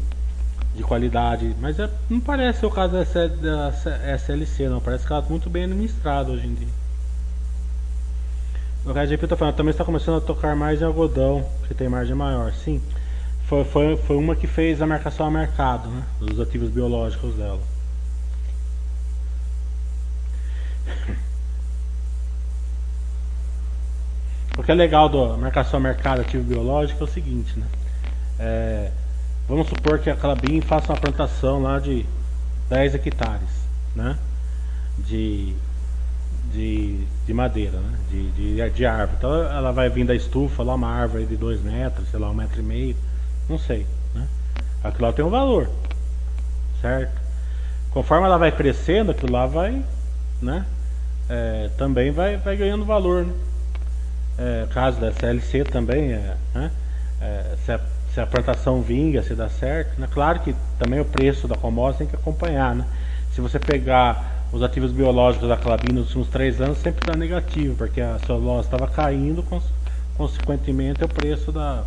[0.75, 1.55] de qualidade.
[1.61, 3.73] Mas é, não parece o caso da
[4.15, 4.81] SLC, não.
[4.81, 6.83] Parece que ela é muito bem administrada hoje em dia.
[8.85, 12.17] O RedGP está falando, também está começando a tocar mais em algodão, que tem margem
[12.17, 12.53] maior.
[12.53, 12.83] Sim,
[13.47, 16.03] foi, foi, foi uma que fez a marcação a mercado, né?
[16.19, 17.61] Dos ativos biológicos dela.
[24.63, 27.67] O que é legal da marcação mercado ativo biológico é o seguinte, né?
[28.39, 28.93] É,
[29.49, 32.07] vamos supor que a Clabin faça uma plantação lá de
[32.69, 33.49] 10 hectares,
[33.97, 34.17] né?
[34.99, 35.53] De
[36.53, 37.99] de, de madeira, né?
[38.09, 39.17] de, de, de árvore.
[39.19, 42.35] Então ela vai vir da estufa lá, uma árvore de 2 metros, sei lá, um
[42.35, 42.97] metro e meio,
[43.49, 43.85] não sei.
[44.15, 44.29] Né?
[44.85, 45.69] Aquilo lá tem um valor,
[46.81, 47.21] certo?
[47.91, 49.83] Conforme ela vai crescendo, aquilo lá vai,
[50.41, 50.65] né?
[51.29, 53.33] É, também vai, vai ganhando valor, né?
[54.39, 56.71] É, caso da CLC também, é, né?
[57.21, 57.81] É, se, a,
[58.13, 60.09] se a plantação vinga, se dá certo, né?
[60.11, 62.85] Claro que também o preço da commodity tem que acompanhar, né?
[63.35, 67.75] Se você pegar os ativos biológicos da Clabin nos últimos três anos sempre está negativo,
[67.75, 69.45] porque a celulose estava caindo,
[70.17, 71.85] consequentemente o preço da,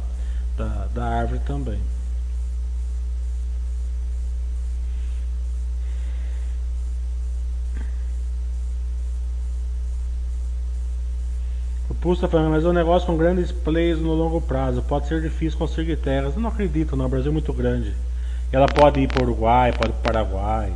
[0.58, 1.79] da, da árvore também.
[12.13, 14.83] Falando, mas é um negócio com grandes plays no longo prazo.
[14.83, 16.35] Pode ser difícil conseguir terras.
[16.35, 17.07] Eu não acredito, não.
[17.07, 17.95] O Brasil é muito grande.
[18.51, 20.71] Ela pode ir para o Uruguai, pode ir para o Paraguai.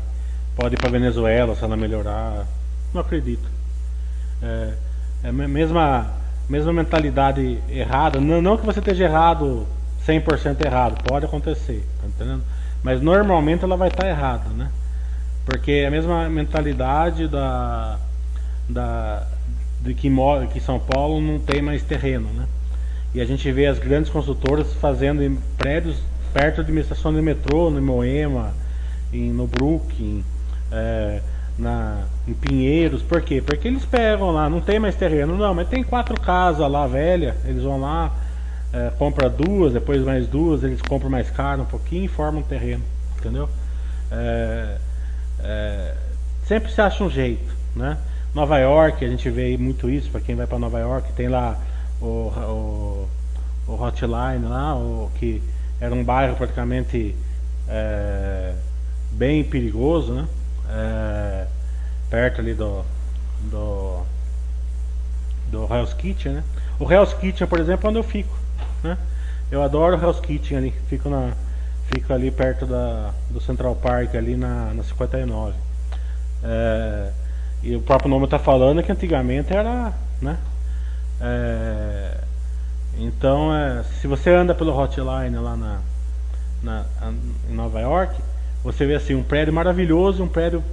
[0.55, 2.47] Pode ir para Venezuela se ela melhorar.
[2.91, 3.47] Não acredito.
[4.41, 4.73] É,
[5.25, 6.11] é a mesma,
[6.49, 8.19] mesma mentalidade errada.
[8.19, 9.67] Não, não que você esteja errado
[10.07, 11.03] 100% errado.
[11.03, 11.87] Pode acontecer.
[12.01, 12.43] Tá entendendo?
[12.81, 14.71] Mas normalmente ela vai estar errada, né?
[15.45, 17.99] Porque é a mesma mentalidade da,
[18.67, 19.27] da,
[19.81, 20.09] de que,
[20.53, 22.45] que São Paulo não tem mais terreno, né?
[23.13, 25.97] E a gente vê as grandes consultoras fazendo prédios
[26.33, 28.53] perto de uma estação de metrô, no Moema,
[29.11, 30.23] em, no Brooklyn,
[30.71, 31.21] é,
[31.57, 33.41] na, em Pinheiros, por quê?
[33.41, 37.35] Porque eles pegam lá, não tem mais terreno, não, mas tem quatro casas lá velha,
[37.45, 38.15] eles vão lá,
[38.71, 42.45] é, compra duas, depois mais duas, eles compram mais caro um pouquinho e formam um
[42.45, 42.83] terreno,
[43.17, 43.49] entendeu?
[44.11, 44.77] É,
[45.39, 45.95] é,
[46.45, 47.97] sempre se acha um jeito, né?
[48.39, 51.59] Nova York, a gente vê muito isso, para quem vai para Nova York, tem lá
[52.01, 53.09] o, o,
[53.67, 55.43] o Hotline lá, o, que
[55.81, 57.13] era um bairro praticamente
[57.67, 58.53] é,
[59.11, 60.25] bem perigoso, né?
[60.69, 61.47] é,
[62.09, 62.85] perto ali do,
[63.51, 64.03] do,
[65.51, 66.43] do Hell's Kitchen, né?
[66.79, 68.33] O Hell's Kitchen, por exemplo, é onde eu fico,
[68.81, 68.97] né?
[69.51, 71.33] Eu adoro o Hell's Kitchen ali, fico, na,
[71.93, 75.53] fico ali perto da, do Central Park, ali na, na 59.
[76.41, 77.11] É,
[77.61, 80.37] e o próprio nome está falando que antigamente era, né?
[81.19, 82.17] É,
[82.97, 85.79] então, é, se você anda pelo Hotline lá na,
[86.63, 86.85] na,
[87.49, 88.21] em Nova York,
[88.63, 90.63] você vê assim, um prédio maravilhoso e um prédio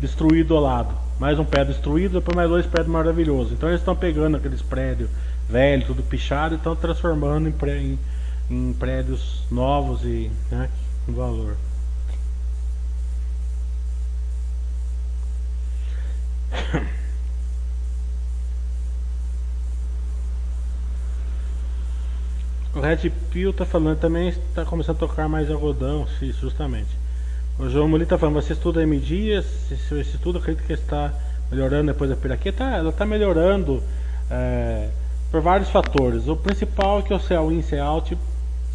[0.00, 0.94] destruído ao lado.
[1.18, 3.52] Mais um prédio destruído, depois mais dois prédios maravilhosos.
[3.52, 5.10] Então eles estão pegando aqueles prédios
[5.48, 7.98] velhos, tudo pichado, e estão transformando em, em,
[8.50, 10.68] em prédios novos e né,
[11.04, 11.56] com valor.
[22.72, 26.88] O Red Pill tá falando também está começando a tocar mais algodão, sim, justamente.
[27.58, 29.42] O João Muli tá falando, você estuda M se
[29.88, 31.12] você estuda, acredito que está
[31.50, 33.82] melhorando depois da piraquia, tá, ela está melhorando
[34.30, 34.88] é,
[35.32, 36.28] por vários fatores.
[36.28, 38.16] O principal é que o céu in, out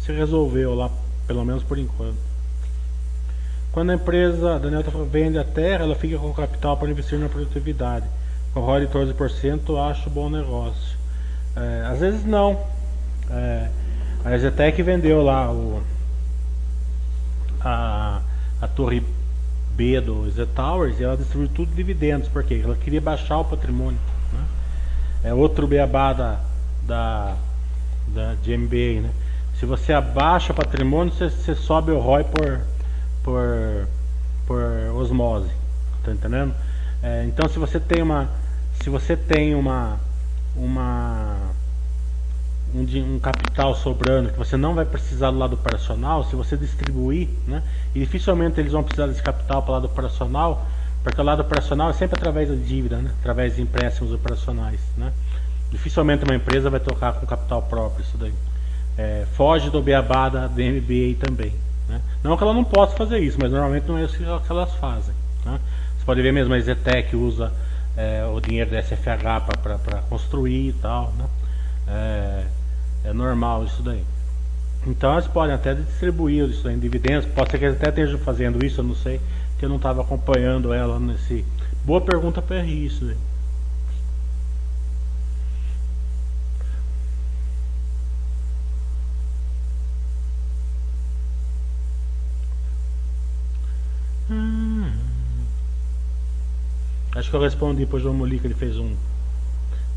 [0.04, 0.90] se resolveu lá,
[1.26, 2.25] pelo menos por enquanto.
[3.76, 7.18] Quando a empresa, a Daniel tá vende a terra, ela fica com capital para investir
[7.18, 8.06] na produtividade.
[8.54, 10.96] Com ROI de 14%, acho bom negócio.
[11.54, 12.58] É, às vezes não.
[13.30, 13.68] É,
[14.24, 15.82] a Zetec vendeu lá o,
[17.60, 18.22] a,
[18.62, 19.04] a torre
[19.74, 24.00] B do Z Towers e ela distribuiu tudo dividendos, porque ela queria baixar o patrimônio.
[24.32, 24.44] Né?
[25.22, 26.40] É outro beabá da,
[26.86, 27.36] da,
[28.08, 29.02] da, de MBA.
[29.02, 29.10] Né?
[29.60, 32.62] Se você abaixa o patrimônio, você, você sobe o ROI por,
[33.26, 33.88] por,
[34.46, 34.62] por
[34.94, 35.50] osmose.
[36.04, 36.54] Tá entendendo?
[37.02, 38.30] É, então se você tem uma.
[38.80, 39.98] Se você tem uma.
[40.56, 41.36] uma
[42.72, 47.28] um, um, capital sobrando que você não vai precisar do lado operacional, se você distribuir,
[47.46, 47.62] né?
[47.94, 50.66] E dificilmente eles vão precisar desse capital para o lado operacional,
[51.02, 53.10] porque o lado operacional é sempre através da dívida, né?
[53.20, 55.12] através de empréstimos operacionais, né?
[55.70, 58.34] Dificilmente uma empresa vai tocar com capital próprio isso daí.
[58.96, 61.65] É, foge do beabá da MBA também.
[61.88, 62.00] Né?
[62.22, 65.14] Não que ela não possa fazer isso, mas normalmente não é isso que elas fazem.
[65.44, 65.60] Né?
[65.98, 67.52] Você pode ver mesmo a Zetec usa
[67.96, 71.12] é, o dinheiro da SFH para construir e tal.
[71.16, 71.24] Né?
[71.88, 72.44] É,
[73.10, 74.04] é normal isso daí.
[74.86, 77.26] Então elas podem até distribuir isso em dividendos.
[77.26, 79.20] Pode ser que eles até estejam fazendo isso, eu não sei,
[79.58, 81.44] que eu não estava acompanhando ela nesse.
[81.84, 83.04] Boa pergunta para isso.
[83.04, 83.16] Daí.
[97.16, 98.94] Acho que eu respondi para o João Molica, ele fez um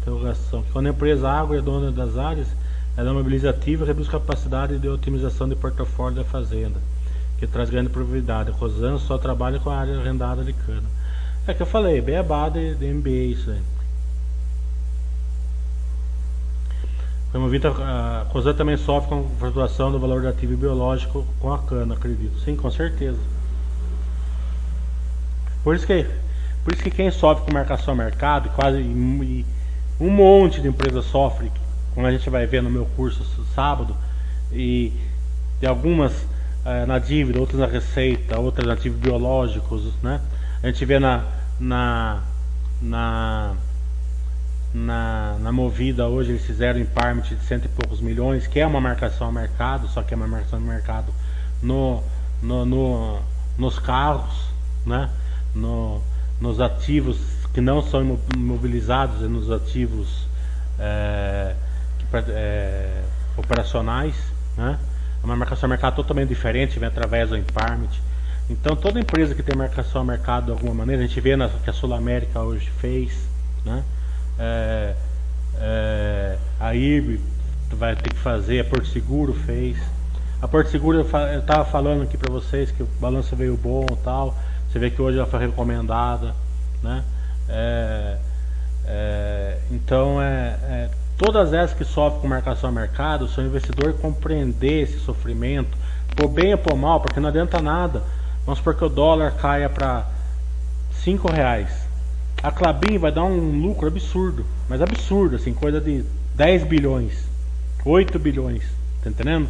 [0.01, 0.63] interrogação.
[0.71, 2.47] Quando a empresa água é dona das áreas,
[2.95, 6.79] ela é mobilizativa e reduz capacidade de otimização de portfólio da fazenda,
[7.37, 8.51] que traz grande probabilidade.
[8.51, 10.87] Rosan só trabalha com a área arrendada de cana.
[11.45, 13.61] É que eu falei, beabá de, de MBA isso aí.
[17.33, 21.53] Como Vita, a Rosan também sofre com a flutuação do valor do ativo biológico com
[21.53, 22.39] a cana, acredito.
[22.39, 23.19] Sim, com certeza.
[25.63, 26.07] Por isso que,
[26.69, 29.43] por isso que quem sofre com marcação a mercado, quase e,
[29.99, 31.51] um monte de empresas sofre
[31.95, 33.97] como a gente vai ver no meu curso sábado,
[34.51, 34.93] e
[35.59, 36.13] de algumas
[36.63, 40.21] é, na dívida, outras na receita, outras na ativos biológicos, né?
[40.61, 41.25] A gente vê na,
[41.59, 42.21] na,
[42.79, 43.55] na,
[44.71, 48.79] na, na movida hoje eles fizeram emparment de cento e poucos milhões, que é uma
[48.79, 51.11] marcação ao mercado, só que é uma marcação ao mercado
[51.63, 52.03] no,
[52.43, 53.19] no, no
[53.57, 54.49] nos carros,
[54.85, 55.09] né?
[55.55, 55.99] No,
[56.39, 57.17] nos ativos
[57.53, 60.27] que não são imobilizados, nos ativos
[60.79, 61.55] é,
[62.13, 63.01] é,
[63.35, 64.15] operacionais,
[64.57, 64.79] né?
[65.21, 68.01] É uma marcação a mercado totalmente diferente, vem através do Emparmit.
[68.49, 71.69] Então toda empresa que tem marcação a mercado de alguma maneira, a gente vê que
[71.69, 73.27] a Sul América hoje fez,
[73.65, 73.83] né?
[74.39, 74.95] É,
[75.59, 77.19] é, a IRB
[77.75, 79.77] vai ter que fazer, a Porto Seguro fez.
[80.41, 83.95] A Porto Seguro eu estava falando aqui para vocês que o balanço veio bom e
[83.97, 84.35] tal.
[84.69, 86.35] Você vê que hoje ela foi recomendada,
[86.83, 87.03] né?
[87.47, 88.17] É,
[88.85, 90.89] é, então é, é
[91.19, 95.77] Todas essas que sofrem com marcação a mercado, se o investidor compreender esse sofrimento,
[96.15, 98.01] por bem ou por mal, porque não adianta nada.
[98.45, 100.07] Vamos supor que o dólar caia para
[101.03, 101.69] 5 reais.
[102.41, 106.05] A Clabin vai dar um lucro absurdo, mas absurdo, assim, coisa de
[106.35, 107.27] 10 bilhões,
[107.83, 108.63] 8 bilhões,
[109.03, 109.49] tá entendendo?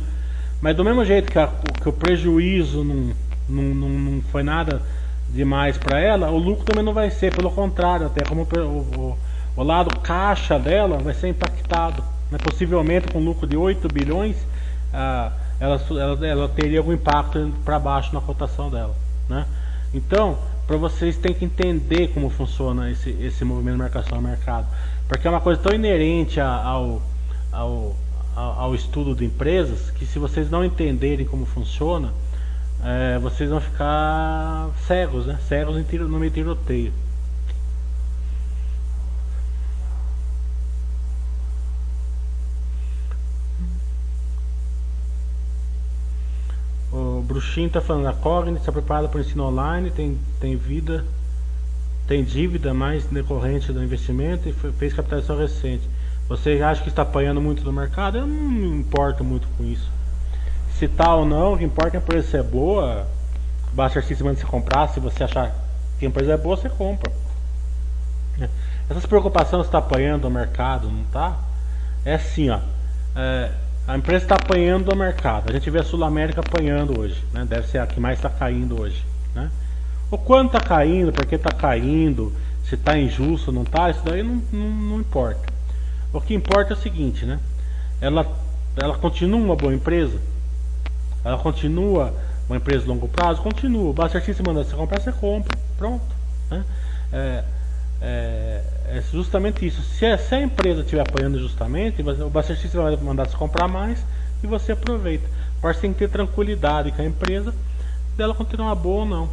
[0.60, 1.52] Mas do mesmo jeito que, a,
[1.84, 3.14] que o prejuízo não,
[3.48, 4.82] não, não, não foi nada
[5.34, 9.18] demais para ela, o lucro também não vai ser, pelo contrário, até como o, o
[9.60, 12.02] o lado caixa dela vai ser impactado.
[12.32, 12.38] Né?
[12.38, 14.38] Possivelmente com lucro de 8 bilhões,
[14.94, 18.96] ah, ela, ela, ela, teria algum impacto para baixo na cotação dela.
[19.28, 19.46] Né?
[19.94, 24.66] Então, para vocês tem que entender como funciona esse, esse movimento de marcação ao mercado.
[25.10, 27.02] Porque é uma coisa tão inerente ao,
[27.52, 27.96] ao,
[28.34, 32.14] ao, estudo de empresas que se vocês não entenderem como funciona,
[32.84, 35.38] é, vocês vão ficar cegos, né?
[35.48, 36.94] cegos no meio tiroteio.
[47.30, 51.06] Bruxinho está falando, a Cogni está preparada para o ensino online, tem, tem vida,
[52.08, 55.88] tem dívida mais decorrente do investimento e fez capitalização recente.
[56.28, 58.18] Você acha que está apanhando muito no mercado?
[58.18, 59.99] Eu não me importo muito com isso.
[60.80, 63.06] Se tá ou não, o que importa é a empresa ser boa.
[63.74, 65.54] Basta se você comprar, se você achar
[66.00, 67.12] que a empresa é boa, você compra.
[68.90, 71.38] Essas preocupações está apanhando o mercado, não está?
[72.06, 72.60] É assim, ó.
[73.14, 73.52] É,
[73.86, 75.50] a empresa está apanhando o mercado.
[75.50, 77.46] A gente vê a Sul América apanhando hoje, né?
[77.48, 79.04] Deve ser a que mais está caindo hoje,
[79.36, 79.52] né?
[80.10, 84.24] O quanto está caindo, por que está caindo, se está injusto, não está, isso daí
[84.24, 85.42] não, não, não, importa.
[86.14, 87.38] O que importa é o seguinte, né?
[88.00, 88.26] Ela,
[88.78, 90.20] ela continua uma boa empresa,
[91.24, 92.14] ela continua
[92.48, 93.94] uma empresa de longo prazo, continua.
[93.94, 96.06] Basta se mandar você comprar, você compra, pronto.
[96.50, 96.66] Né?
[97.12, 97.44] É,
[98.02, 99.82] é, é, justamente isso.
[99.82, 104.04] Se a, se a empresa estiver apoiando justamente, o Bastercista vai mandar você comprar mais
[104.44, 105.28] e você aproveita.
[105.62, 107.54] Mas tem que ter tranquilidade com a empresa
[108.18, 109.30] dela continuar boa ou não.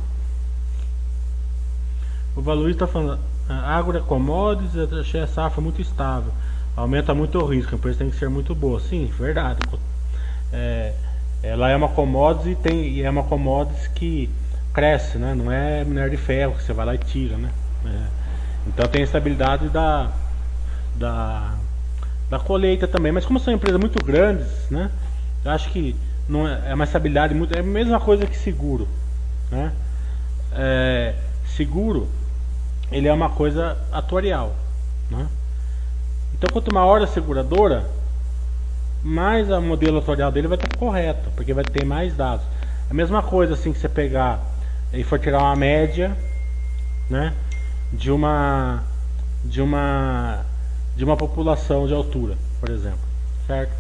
[2.37, 3.19] O Valorista está falando,
[3.49, 6.33] a agro é commodities, achei a safra muito estável.
[6.77, 8.79] Aumenta muito o risco, a empresa tem que ser muito boa.
[8.79, 9.61] Sim, verdade.
[10.53, 10.93] É,
[11.43, 14.31] ela é uma commodities e, tem, e é uma commodities que
[14.73, 15.35] cresce, né?
[15.35, 17.51] Não é minério de ferro que você vai lá e tira, né?
[17.85, 18.07] É,
[18.67, 20.11] então tem a estabilidade da,
[20.97, 21.55] da,
[22.29, 23.13] da colheita também.
[23.13, 24.91] Mas como são empresas muito grandes, né?
[25.45, 25.95] Eu acho que
[26.29, 27.57] não é, é uma estabilidade muito.
[27.57, 28.89] É a mesma coisa que seguro.
[29.51, 29.73] Né?
[30.53, 31.15] É,
[31.47, 32.09] seguro
[32.91, 34.55] ele é uma coisa atuarial.
[35.11, 35.27] Né?
[36.35, 37.89] Então quanto maior a seguradora,
[39.07, 42.45] mais o modelo atuarial dele vai estar correto, porque vai ter mais dados.
[42.91, 44.41] A mesma coisa assim que você pegar
[44.93, 46.17] e for tirar uma média,
[47.09, 47.33] né?
[47.93, 48.83] de uma
[49.45, 50.45] de uma
[50.97, 52.99] de uma população de altura, por exemplo,
[53.47, 53.73] certo?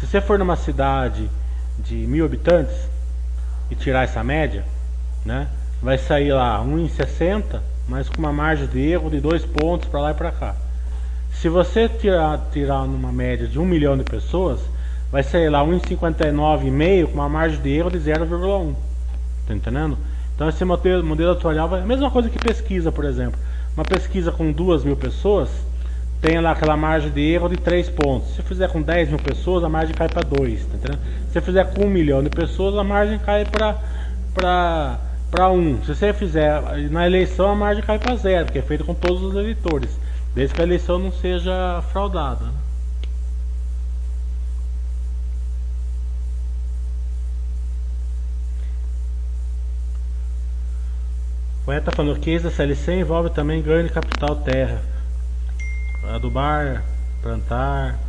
[0.00, 1.28] Se você for numa cidade
[1.78, 2.88] de mil habitantes
[3.70, 4.64] e tirar essa média,
[5.24, 5.48] né,
[5.82, 10.10] vai sair lá 1,60, mas com uma margem de erro de dois pontos para lá
[10.12, 10.54] e para cá.
[11.42, 14.60] Se você tirar, tirar numa média de um milhão de pessoas,
[15.10, 18.74] vai sair lá 1,59,5 com uma margem de erro de 0,1.
[19.48, 19.98] Tá entendendo?
[20.36, 23.40] Então esse modelo, modelo atuarial vai, a mesma coisa que pesquisa, por exemplo.
[23.76, 25.48] Uma pesquisa com duas mil pessoas
[26.20, 28.36] tem lá aquela margem de erro de 3 pontos.
[28.36, 30.64] Se fizer com 10 mil pessoas, a margem cai para 2.
[30.64, 31.00] Tá entendendo?
[31.32, 33.80] Se fizer com 1 milhão de pessoas, a margem cai para
[35.28, 35.82] para 1.
[35.82, 39.20] Se você fizer na eleição, a margem cai para 0, porque é feito com todos
[39.22, 39.90] os eleitores,
[40.34, 42.44] desde que a eleição não seja fraudada.
[42.44, 42.52] Né?
[51.64, 54.82] O está falando que da CLC envolve também ganho de capital terra.
[56.12, 56.82] Adubar,
[57.22, 58.00] plantar,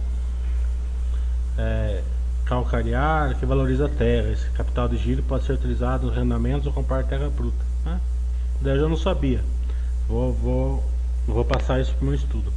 [1.55, 2.01] é,
[2.45, 4.32] calcarear, que valoriza a terra.
[4.32, 7.63] Esse capital de giro pode ser utilizado nos rendamentos ou comprar terra bruta.
[7.86, 8.01] Né?
[8.59, 9.41] Daí eu já não sabia.
[10.07, 10.84] Vou, vou,
[11.28, 12.51] vou passar isso para o meu estudo.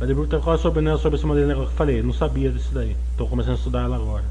[0.00, 2.02] A de qual é a sua opinião sobre esse modelo que eu falei?
[2.02, 2.96] Não sabia disso daí.
[3.10, 4.24] Estou começando a estudar ela agora.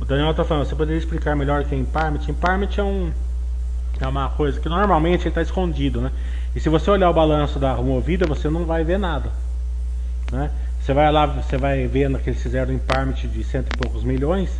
[0.00, 2.28] O Daniel está falando, você poderia explicar melhor o que é Empowerment?
[2.28, 3.12] Empowerment é, um,
[4.00, 6.10] é uma coisa que normalmente está escondido, né?
[6.56, 9.30] E se você olhar o balanço da Movida, você não vai ver nada.
[10.32, 10.50] Né?
[10.80, 14.50] Você vai lá, você vai vendo que eles fizeram Empowerment de cento e poucos milhões,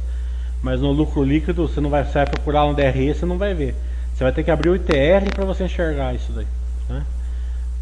[0.62, 3.74] mas no lucro líquido você não vai, vai procurar um DRE, você não vai ver.
[4.14, 6.46] Você vai ter que abrir o ITR para você enxergar isso daí.
[6.88, 7.02] Né?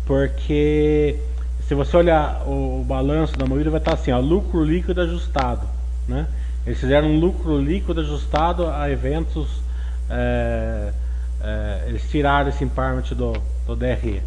[0.06, 1.18] Porque
[1.66, 5.66] se você olhar o, o balanço da Movida, vai estar assim, ó, lucro líquido ajustado.
[6.06, 6.26] Né?
[6.64, 9.60] Eles fizeram um lucro líquido ajustado a eventos.
[10.08, 10.92] É,
[11.40, 13.32] é, eles tiraram esse impairment do,
[13.66, 14.22] do DRE.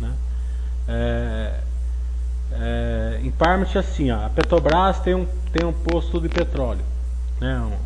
[0.00, 0.12] Né?
[0.88, 1.60] É,
[2.52, 6.84] é, impairment é assim: ó, a Petrobras tem um, tem um posto de petróleo.
[7.40, 7.78] Né?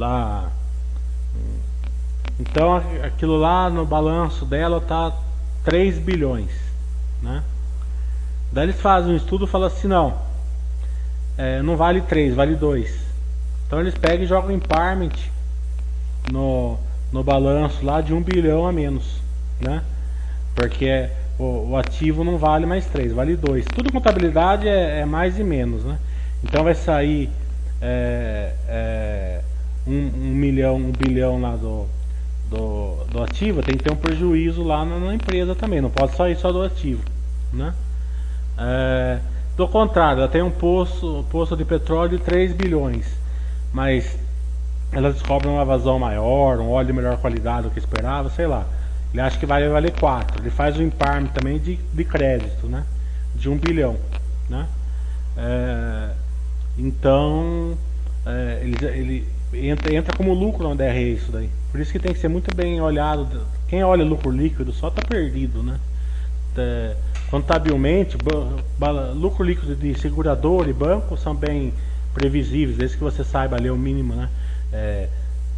[0.00, 0.50] Lá.
[2.38, 2.74] Então
[3.04, 5.12] aquilo lá no balanço dela está
[5.62, 6.50] 3 bilhões.
[7.22, 7.42] Né?
[8.50, 10.14] Daí eles fazem um estudo e falam assim: não,
[11.36, 12.98] é, não vale 3, vale 2.
[13.66, 15.12] Então eles pegam e jogam impairment
[16.32, 16.78] no,
[17.12, 19.20] no balanço lá de um bilhão a menos,
[19.60, 19.82] né?
[20.54, 23.66] Porque o, o ativo não vale mais 3, vale 2.
[23.66, 25.98] Tudo contabilidade é, é, mais e menos, né?
[26.42, 27.28] Então vai sair
[27.82, 29.40] é, é,
[29.90, 31.86] um, um, milhão, um bilhão lá do,
[32.50, 36.16] do, do, ativo, tem que ter um prejuízo lá na, na empresa também, não pode
[36.16, 37.02] sair só do ativo,
[37.52, 37.74] né?
[38.58, 39.18] É,
[39.56, 43.20] do contrário, ela tem um poço, poço de petróleo de 3 bilhões
[43.72, 44.18] mas
[44.92, 48.66] ela descobre uma vazão maior, um óleo de melhor qualidade do que esperava, sei lá.
[49.12, 50.42] Ele acha que vai valer 4.
[50.42, 52.84] Ele faz o emparme também de, de crédito, né?
[53.34, 53.96] De 1 um bilhão,
[54.48, 54.66] né?
[55.36, 56.10] É,
[56.78, 57.76] então,
[58.26, 61.50] é, ele, ele entra, entra, como lucro no DRE isso daí.
[61.70, 63.46] Por isso que tem que ser muito bem olhado.
[63.68, 65.78] Quem olha lucro líquido só está perdido, né?
[66.56, 66.96] É,
[67.30, 68.16] contabilmente,
[69.14, 71.72] lucro líquido de segurador e banco são bem
[72.12, 74.28] previsíveis, desde que você saiba ler o mínimo, né?
[74.72, 75.08] É,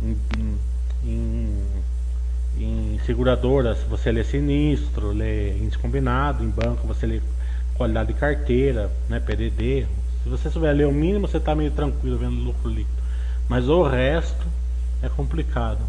[0.02, 0.58] em,
[1.04, 1.58] em,
[2.58, 7.20] em seguradora, se você lê sinistro, lê índice combinado, em banco você lê
[7.74, 9.86] qualidade de carteira, né, PDD.
[10.22, 13.01] Se você souber ler o mínimo, você está meio tranquilo vendo lucro líquido.
[13.52, 14.46] Mas o resto
[15.02, 15.80] é complicado.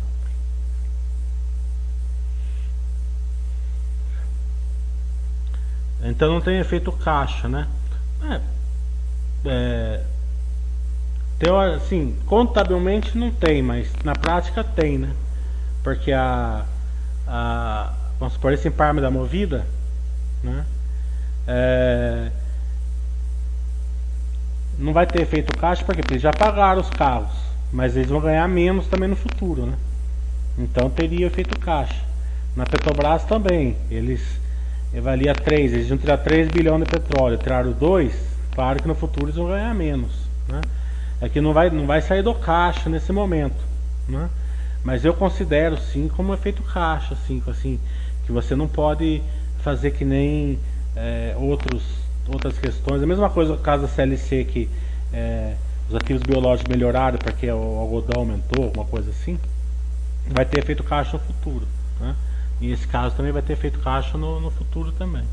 [6.04, 7.70] Então não tem efeito caixa, né?
[8.22, 8.42] É,
[9.46, 10.04] é,
[11.40, 15.16] teor, assim, contabilmente não tem, mas na prática tem, né?
[15.82, 16.66] Porque a,
[17.26, 19.66] a vamos supor esse emparme da movida,
[20.44, 20.66] né?
[21.48, 22.30] É,
[24.78, 28.48] não vai ter efeito caixa porque eles já pagaram os carros, mas eles vão ganhar
[28.48, 29.74] menos também no futuro, né?
[30.60, 32.06] Então teria efeito caixa.
[32.56, 34.22] Na Petrobras também, eles
[35.02, 38.14] valia 3, eles iam tirar 3 bilhões de petróleo, tiraram 2,
[38.54, 40.12] claro que no futuro eles vão ganhar menos.
[40.48, 40.62] Né?
[41.20, 43.58] É que não vai, não vai sair do caixa nesse momento.
[44.08, 44.30] Né?
[44.84, 47.80] Mas eu considero sim como efeito caixa, assim, assim,
[48.26, 49.24] que você não pode
[49.64, 50.60] fazer que nem
[50.96, 51.84] é, outros,
[52.28, 53.02] outras questões.
[53.02, 54.70] A mesma coisa no caso da CLC, que
[55.12, 55.56] é,
[55.94, 59.40] os ativos biológicos melhoraram porque o algodão aumentou, alguma coisa assim,
[60.28, 61.68] vai ter efeito caixa no futuro.
[62.00, 62.16] Né?
[62.60, 65.24] E esse caso também vai ter efeito caixa no, no futuro também.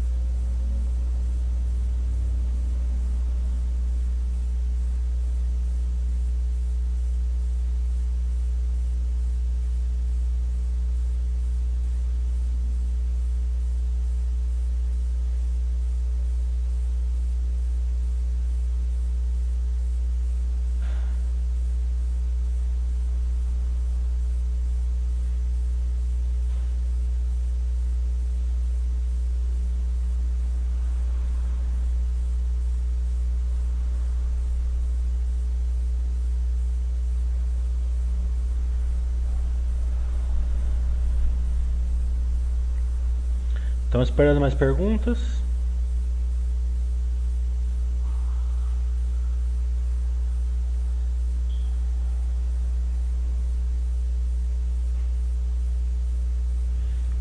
[44.01, 45.19] Estamos esperando mais perguntas.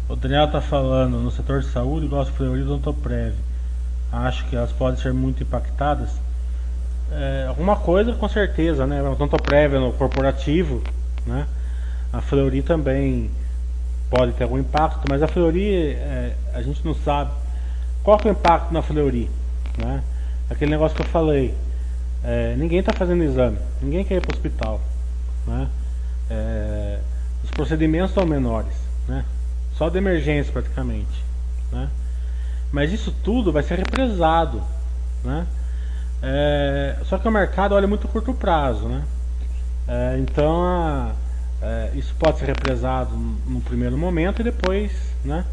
[0.08, 3.36] O Daniel está falando no setor de saúde, gosto de Fleury e Odontoprev.
[4.10, 6.10] Acho que elas podem ser muito impactadas.
[7.12, 9.02] É, alguma coisa com certeza, né?
[9.02, 10.82] O Odontoprev no corporativo,
[11.26, 11.46] né?
[12.14, 13.30] A Fleury também
[14.10, 17.32] pode ter algum impacto, mas a Fleury, é, a gente não sabe
[18.04, 19.30] qual é o impacto na Fleury.
[19.78, 20.04] Né?
[20.50, 21.54] Aquele negócio que eu falei,
[22.24, 24.82] é, ninguém está fazendo exame, ninguém quer ir para o hospital.
[25.46, 25.68] Né?
[26.30, 27.00] É,
[27.44, 28.74] os procedimentos são menores,
[29.08, 29.24] né?
[29.76, 31.24] só de emergência praticamente.
[31.72, 31.88] Né?
[32.72, 34.62] Mas isso tudo vai ser represado.
[35.24, 35.46] Né?
[36.22, 38.88] É, só que o mercado olha muito curto prazo.
[38.88, 39.04] Né?
[39.88, 41.14] É, então a
[41.62, 44.92] é, isso pode ser represado no primeiro momento e depois,
[45.26, 45.46] né?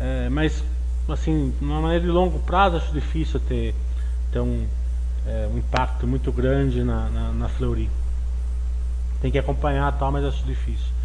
[0.00, 0.62] É, mas,
[1.08, 3.74] assim, de uma maneira de longo prazo, acho difícil ter,
[4.32, 4.66] ter um,
[5.26, 7.88] é, um impacto muito grande na, na, na Fleury.
[9.20, 10.96] Tem que acompanhar tal, mas acho difícil.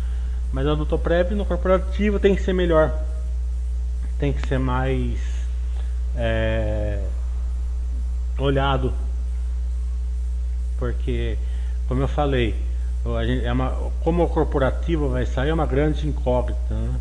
[0.51, 2.93] Mas no Prep, no corporativo, tem que ser melhor.
[4.19, 5.19] Tem que ser mais
[6.17, 7.01] é,
[8.37, 8.93] olhado.
[10.77, 11.37] Porque,
[11.87, 12.55] como eu falei,
[13.43, 13.71] é uma,
[14.03, 16.73] como o corporativo vai sair é uma grande incógnita.
[16.73, 16.99] Né?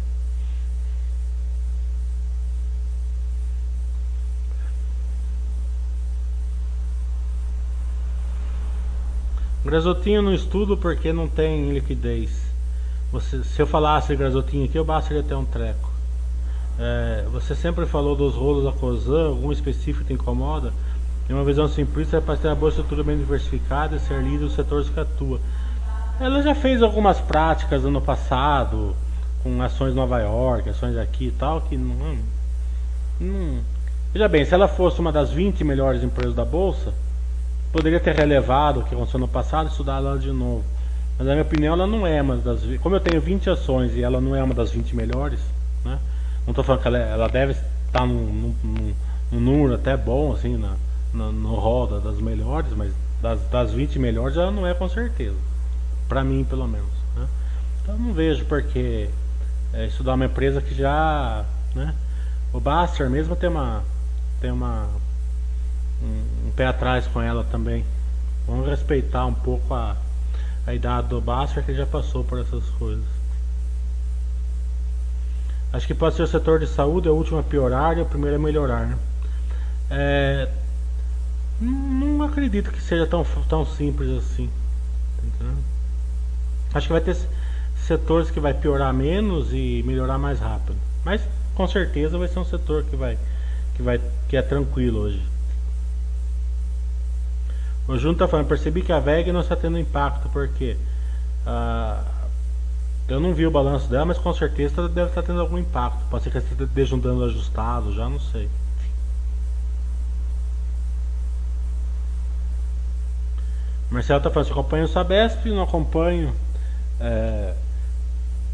[9.63, 12.31] Grasotinho não estudo porque não tem liquidez.
[13.13, 15.91] Você, se eu falasse grasotinho aqui, eu bastaria ter um treco.
[16.79, 20.73] É, você sempre falou dos rolos da COSAN, algum específico te incomoda?
[21.29, 24.39] Em uma visão simplista é para ter uma boa estrutura bem diversificada e ser líder
[24.39, 25.39] do setor que atua.
[26.21, 28.95] Ela já fez algumas práticas ano passado,
[29.43, 32.19] com ações Nova York, ações aqui e tal, que não,
[33.19, 33.61] não.
[34.13, 36.93] Veja bem, se ela fosse uma das 20 melhores empresas da Bolsa,
[37.73, 40.63] poderia ter relevado o que aconteceu no passado e estudar ela de novo.
[41.17, 42.61] Mas na minha opinião ela não é uma das.
[42.83, 45.41] Como eu tenho 20 ações e ela não é uma das 20 melhores,
[45.83, 45.99] né?
[46.45, 47.57] Não estou falando que ela, ela deve
[47.87, 48.95] estar num, num,
[49.33, 50.75] num, número até bom, assim, na,
[51.15, 52.93] na, no roda das melhores, mas
[53.23, 55.50] das, das 20 melhores ela não é com certeza
[56.11, 56.91] para mim pelo menos.
[57.17, 57.29] Né?
[57.81, 59.09] Então não vejo porque
[59.73, 61.95] é, estudar uma empresa que já, né?
[62.53, 63.85] O Baster mesmo tem uma
[64.41, 64.89] tem uma
[66.03, 67.85] um, um, pé atrás com ela também.
[68.45, 69.97] Vamos respeitar um pouco a,
[70.67, 73.05] a idade do Baster que já passou por essas coisas.
[75.73, 78.07] Acho que pode ser o setor de saúde, é o último a piorar e o
[78.07, 78.87] primeiro a melhorar.
[78.87, 78.99] Né?
[79.89, 80.49] É,
[81.61, 84.51] não acredito que seja tão, tão simples assim.
[86.73, 87.17] Acho que vai ter
[87.77, 90.77] setores que vai piorar menos e melhorar mais rápido.
[91.05, 91.21] Mas
[91.55, 93.19] com certeza vai ser um setor que vai
[93.75, 95.23] que vai que é tranquilo hoje.
[97.89, 100.77] O Júnior está falando, percebi que a VEG não está tendo impacto, porque
[101.45, 102.05] ah,
[103.09, 105.99] eu não vi o balanço dela, mas com certeza deve estar tendo algum impacto.
[106.09, 108.49] Pode ser que esteja um dano ajustado, já não sei.
[113.91, 116.33] Marcelo está falando, se acompanho o Sabesp, não acompanho.
[117.01, 117.55] É,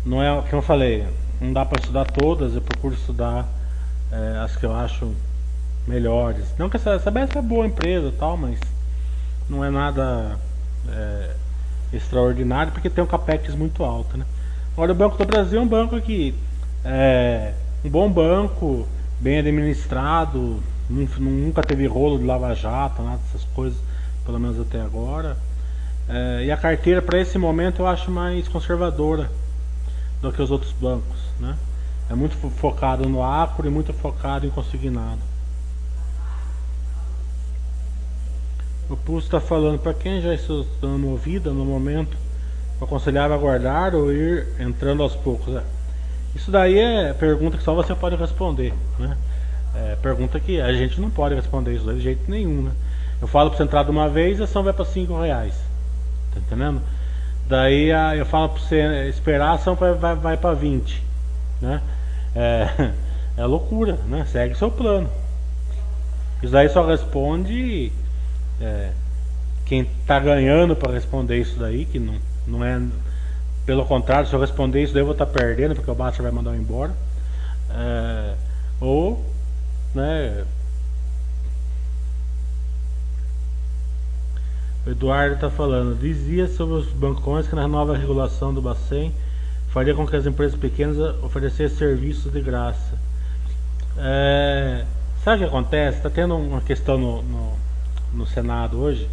[0.05, 1.07] não é o que eu falei,
[1.41, 3.47] não dá para estudar todas, eu procuro estudar
[4.13, 5.13] é, as que eu acho
[5.87, 6.45] melhores.
[6.59, 8.59] Não que essa Sabesp é boa empresa tal, mas
[9.49, 10.39] não é nada
[10.89, 11.31] é,
[11.93, 14.25] extraordinário porque tem um capex muito alto, né?
[14.73, 16.35] Agora o Banco do Brasil é um banco que
[16.85, 17.53] é
[17.85, 18.87] um bom banco,
[19.21, 23.79] bem administrado, nunca teve rolo de lava-jato, nada dessas coisas,
[24.25, 25.37] pelo menos até agora.
[26.09, 29.31] É, e a carteira para esse momento eu acho mais conservadora
[30.23, 31.57] do que os outros bancos, né?
[32.09, 35.19] É muito focado no acro e muito focado em consignado.
[38.89, 42.17] O Pulso está falando para quem já está dando ouvida no momento,
[42.81, 45.57] aconselhava aguardar ou ir entrando aos poucos.
[45.57, 45.63] É.
[46.37, 49.17] Isso daí é pergunta que só você pode responder, né?
[49.75, 52.73] É pergunta que a gente não pode responder isso de jeito nenhum, né?
[53.21, 55.66] Eu falo para você entrar de uma vez, a ação vai para 5 reais.
[56.37, 56.83] Tá entendendo?
[57.49, 61.03] Daí a, eu falo para você esperar, a ação vai, vai, vai para 20.
[61.61, 61.81] Né?
[62.35, 62.93] É,
[63.41, 64.27] é loucura, né?
[64.27, 65.09] Segue seu plano.
[66.43, 67.91] Isso daí só responde
[68.61, 68.91] é,
[69.65, 72.17] quem está ganhando para responder isso daí, que não,
[72.47, 72.81] não é.
[73.65, 76.23] Pelo contrário, se eu responder isso daí eu vou estar tá perdendo, porque o Basta
[76.23, 76.93] vai mandar eu embora.
[77.71, 78.35] É,
[78.81, 79.25] ou,
[79.95, 80.45] né?
[84.87, 89.13] O Eduardo está falando, dizia sobre os bancões que na nova regulação do Bacen
[89.71, 92.97] faria com que as empresas pequenas oferecessem serviços de graça.
[93.99, 94.85] É,
[95.25, 95.97] sabe o que acontece?
[95.99, 97.67] Está tendo uma questão no, no
[98.17, 99.09] no Senado hoje.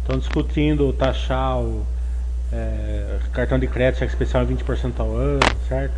[0.00, 1.86] Estão discutindo taxar o
[2.52, 5.94] é, cartão de crédito cheque especial em 20% ao ano, certo?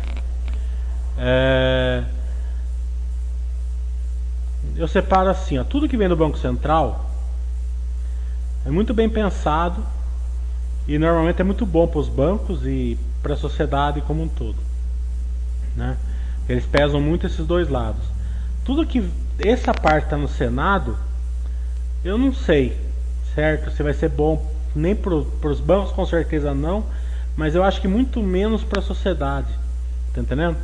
[1.17, 2.03] É,
[4.75, 7.06] eu separo assim, ó, tudo que vem do Banco Central
[8.67, 9.81] é muito bem pensado
[10.85, 14.57] e normalmente é muito bom para os bancos e para a sociedade como um todo.
[15.73, 15.95] Né?
[16.49, 18.03] Eles pesam muito esses dois lados.
[18.65, 19.09] Tudo que
[19.39, 20.97] essa parte está no Senado
[22.03, 22.77] eu não sei,
[23.33, 23.71] certo?
[23.71, 24.45] Se vai ser bom
[24.75, 26.83] nem para os bancos, com certeza não,
[27.37, 29.47] mas eu acho que muito menos para a sociedade,
[30.13, 30.57] tá entendendo?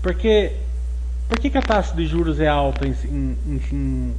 [0.00, 0.52] Porque
[1.28, 4.14] por que, que, a taxa de juros é alta em, em, em,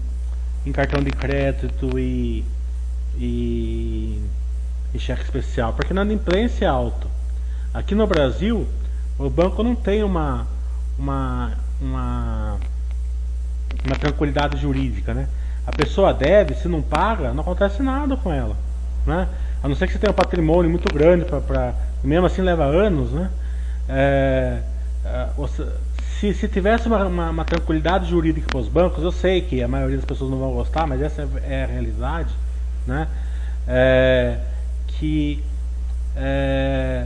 [0.65, 2.43] em cartão de crédito e,
[3.17, 4.21] e,
[4.93, 5.73] e, cheque especial?
[5.73, 7.07] Porque na inadimplência é alto.
[7.73, 8.67] Aqui no Brasil,
[9.17, 10.47] o banco não tem uma,
[10.97, 12.57] uma, uma,
[13.85, 15.27] uma tranquilidade jurídica, né?
[15.65, 18.55] A pessoa deve, se não paga, não acontece nada com ela.
[19.05, 19.27] Né?
[19.61, 23.11] A não ser que você tenha um patrimônio muito grande, para mesmo assim leva anos.
[23.11, 23.29] Né?
[23.87, 24.61] É,
[25.05, 25.27] é,
[26.19, 29.67] se, se tivesse uma, uma, uma tranquilidade jurídica para os bancos, eu sei que a
[29.67, 32.33] maioria das pessoas não vão gostar, mas essa é a realidade.
[32.87, 33.07] Né?
[33.67, 34.37] É,
[34.87, 35.43] que
[36.15, 37.05] é,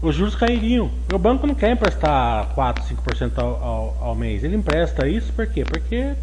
[0.00, 0.90] os juros cairiam.
[1.12, 4.44] O banco não quer emprestar 4, 5% ao, ao, ao mês.
[4.44, 5.64] Ele empresta isso por quê?
[5.64, 6.14] Porque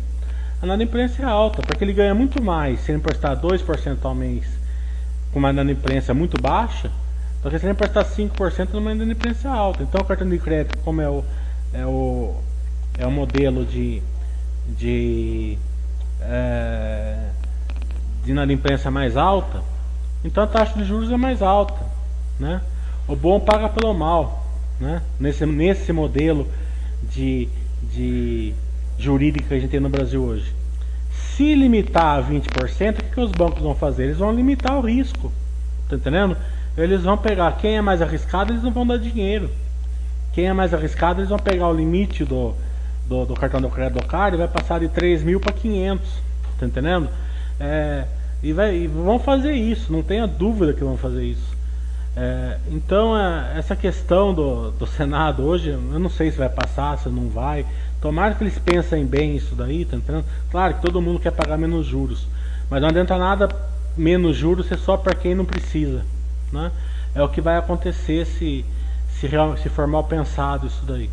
[0.62, 4.46] a inadimplência é alta, porque ele ganha muito mais se ele emprestar 2% ao mês
[5.32, 6.92] com uma inadimplência muito baixa,
[7.42, 9.82] do que se ele emprestar 5% numa inadimplência alta.
[9.84, 11.24] Então o cartão de crédito, como é o,
[11.74, 12.36] é o,
[13.00, 14.04] é o modelo de,
[14.68, 15.58] de,
[16.22, 17.30] é,
[18.24, 19.62] de inadimplência mais alta,
[20.24, 21.80] então a taxa de juros é mais alta.
[22.40, 22.62] Né?
[23.08, 24.46] O bom paga pelo mal.
[24.80, 25.02] Né?
[25.20, 26.48] Nesse, nesse modelo
[27.04, 27.48] de,
[27.84, 28.54] de
[28.98, 30.54] jurídica que a gente tem no Brasil hoje.
[31.12, 34.06] Se limitar a 20%, o que, que os bancos vão fazer?
[34.06, 35.32] Eles vão limitar o risco.
[35.90, 36.38] Tá entendendo?
[36.78, 39.50] Eles vão pegar quem é mais arriscado, eles não vão dar dinheiro.
[40.34, 42.54] Quem é mais arriscado, eles vão pegar o limite do,
[43.08, 46.10] do, do cartão do crédito do CAR e vai passar de 3 mil para 500.
[46.60, 47.10] Tá entendendo?
[47.62, 48.06] É,
[48.42, 51.56] e, vai, e vão fazer isso, não tenha dúvida que vão fazer isso.
[52.18, 56.98] É, então, é, essa questão do, do Senado hoje, eu não sei se vai passar,
[56.98, 57.66] se não vai.
[58.02, 60.26] Tomara que eles pensem bem isso daí, tá entendendo?
[60.50, 62.28] Claro que todo mundo quer pagar menos juros,
[62.68, 63.48] mas não adianta nada
[63.96, 66.04] menos juros ser só para quem não precisa,
[66.52, 66.72] né?
[67.14, 68.66] É o que vai acontecer se
[69.22, 71.10] se, real, se for mal pensado isso daí.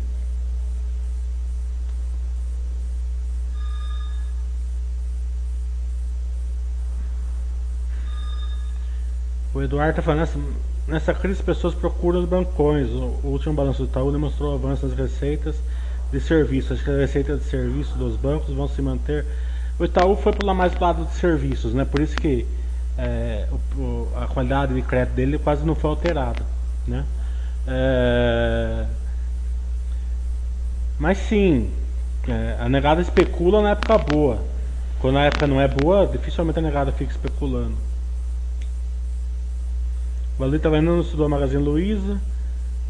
[9.59, 10.39] O Eduardo está falando, nessa,
[10.87, 12.87] nessa crise as pessoas procuram os bancões.
[12.91, 15.57] O, último balanço do Itaú demonstrou avanço nas receitas
[16.09, 16.71] de serviços.
[16.71, 19.25] Acho que as receitas de serviços dos bancos vão se manter.
[19.77, 21.83] O Itaú foi para mais pro lado de serviços, né?
[21.83, 22.47] Por isso que
[22.97, 23.47] é,
[23.77, 26.41] o, a qualidade de crédito dele quase não foi alterada,
[26.87, 27.03] né?
[27.67, 28.85] É,
[30.97, 31.69] mas sim,
[32.29, 34.39] é, a negada especula na época boa.
[35.01, 37.88] Quando a época não é boa, dificilmente a negada fica especulando.
[40.39, 42.17] O Ali estava indo no estudou a Magazine Luiza.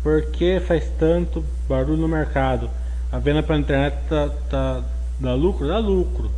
[0.03, 2.69] Por que faz tanto barulho no mercado?
[3.11, 4.83] A venda pela internet tá, tá,
[5.19, 5.67] dá lucro?
[5.67, 6.29] Dá lucro.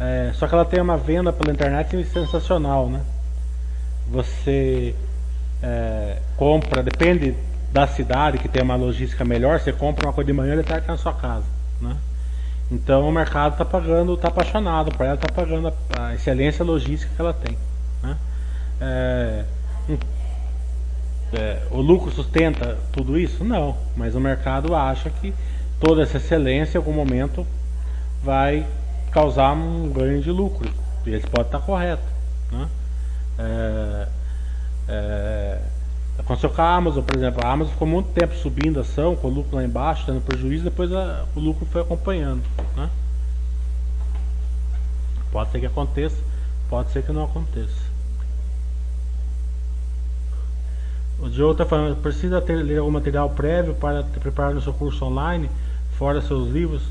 [0.00, 3.02] É, só que ela tem uma venda pela internet sensacional, né?
[4.10, 4.94] Você
[5.62, 7.34] é, compra, depende
[7.70, 10.76] da cidade que tem uma logística melhor, você compra uma coisa de manhã e está
[10.76, 11.44] aqui na sua casa,
[11.78, 11.94] né?
[12.70, 17.12] Então o mercado está pagando, está apaixonado por ela, está pagando a, a, excelência logística
[17.14, 17.58] que ela tem.
[18.02, 18.16] Né?
[18.80, 19.44] É,
[21.32, 23.44] é, o lucro sustenta tudo isso?
[23.44, 25.34] Não, mas o mercado acha que
[25.78, 27.46] toda essa excelência em algum momento
[28.22, 28.66] vai
[29.10, 30.70] causar um ganho de lucro.
[31.06, 32.04] E eles podem estar corretos.
[32.50, 32.68] Né?
[33.38, 34.08] É,
[34.88, 35.60] é,
[36.18, 37.40] aconteceu com a Amazon, por exemplo.
[37.44, 40.64] A Amazon ficou muito tempo subindo a ação, com o lucro lá embaixo, dando prejuízo,
[40.64, 42.42] depois a, o lucro foi acompanhando.
[42.76, 42.88] Né?
[45.30, 46.16] Pode ser que aconteça,
[46.70, 47.87] pode ser que não aconteça.
[51.20, 55.04] O Joe está falando, precisa ter, ler algum material prévio para preparar o seu curso
[55.04, 55.50] online,
[55.98, 56.82] fora seus livros?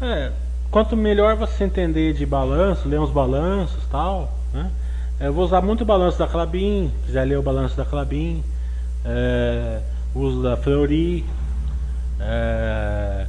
[0.00, 0.30] É,
[0.70, 4.70] quanto melhor você entender de balanço, ler uns balanços tal, né?
[5.18, 8.44] É, eu vou usar muito o balanço da Clabin, quiser ler o balanço da Clabin,
[9.04, 9.80] é,
[10.14, 11.24] uso da Fleury,
[12.20, 13.26] é,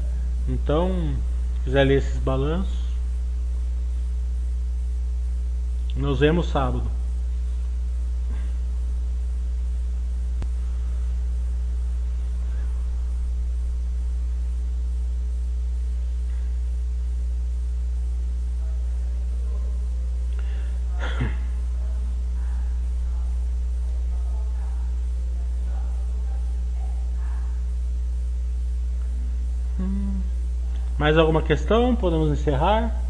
[0.48, 1.16] então,
[1.64, 2.84] quiser ler esses balanços,
[5.96, 6.84] nos vemos sábado.
[31.04, 31.94] Mais alguma questão?
[31.98, 33.03] Podemos encerrar?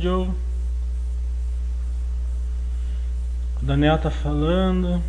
[0.00, 0.28] Joe?
[3.62, 5.02] O Daniel tá falando.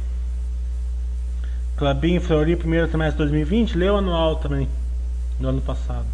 [1.77, 3.77] Clabinho Fleury, primeiro trimestre de 2020.
[3.77, 4.69] Leu anual também,
[5.39, 6.05] do ano passado.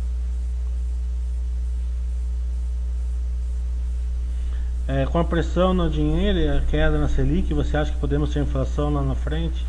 [4.87, 8.33] É, com a pressão no dinheiro e a queda na Selic, você acha que podemos
[8.33, 9.65] ter inflação lá na frente?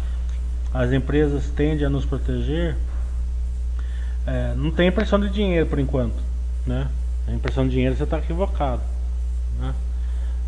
[0.73, 2.77] As empresas tendem a nos proteger?
[4.27, 6.17] É, não tem pressão de dinheiro por enquanto,
[6.67, 6.89] né?
[7.27, 8.83] A impressão de dinheiro você está equivocado.
[9.59, 9.75] Né?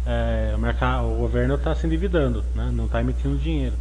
[0.06, 2.70] É, o, mercado, o governo está se endividando, né?
[2.72, 3.76] não está emitindo dinheiro.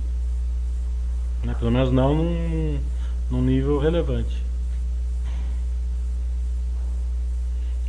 [1.44, 1.56] Né?
[1.60, 2.80] Pelo menos não num,
[3.30, 4.44] num nível relevante.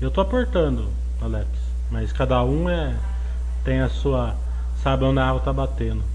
[0.00, 0.90] Eu estou aportando,
[1.20, 1.48] Alex,
[1.90, 2.94] mas cada um é,
[3.64, 4.36] tem a sua.
[4.82, 6.13] sabe onde a água está batendo.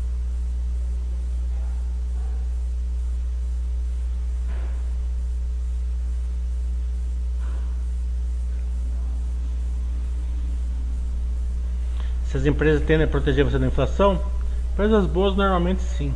[12.29, 14.21] Se as empresas tendem a proteger você da inflação,
[14.73, 16.13] empresas boas normalmente sim.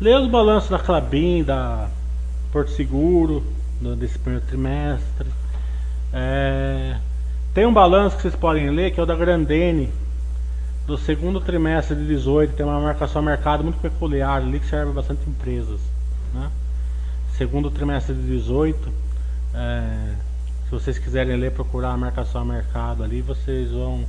[0.00, 1.88] Leia os balanços da Clabin, da
[2.50, 3.44] Porto Seguro,
[3.98, 5.28] desse primeiro trimestre.
[6.10, 6.96] É,
[7.52, 9.92] tem um balanço que vocês podem ler, que é o da Grandene,
[10.86, 12.54] do segundo trimestre de 18.
[12.54, 15.80] Tem uma marcação mercado muito peculiar ali que serve bastante empresas.
[16.32, 16.50] Né?
[17.36, 18.88] Segundo trimestre de 18.
[19.52, 20.27] É,
[20.68, 24.04] se vocês quiserem ler, procurar a marcação a mercado ali, vocês vão,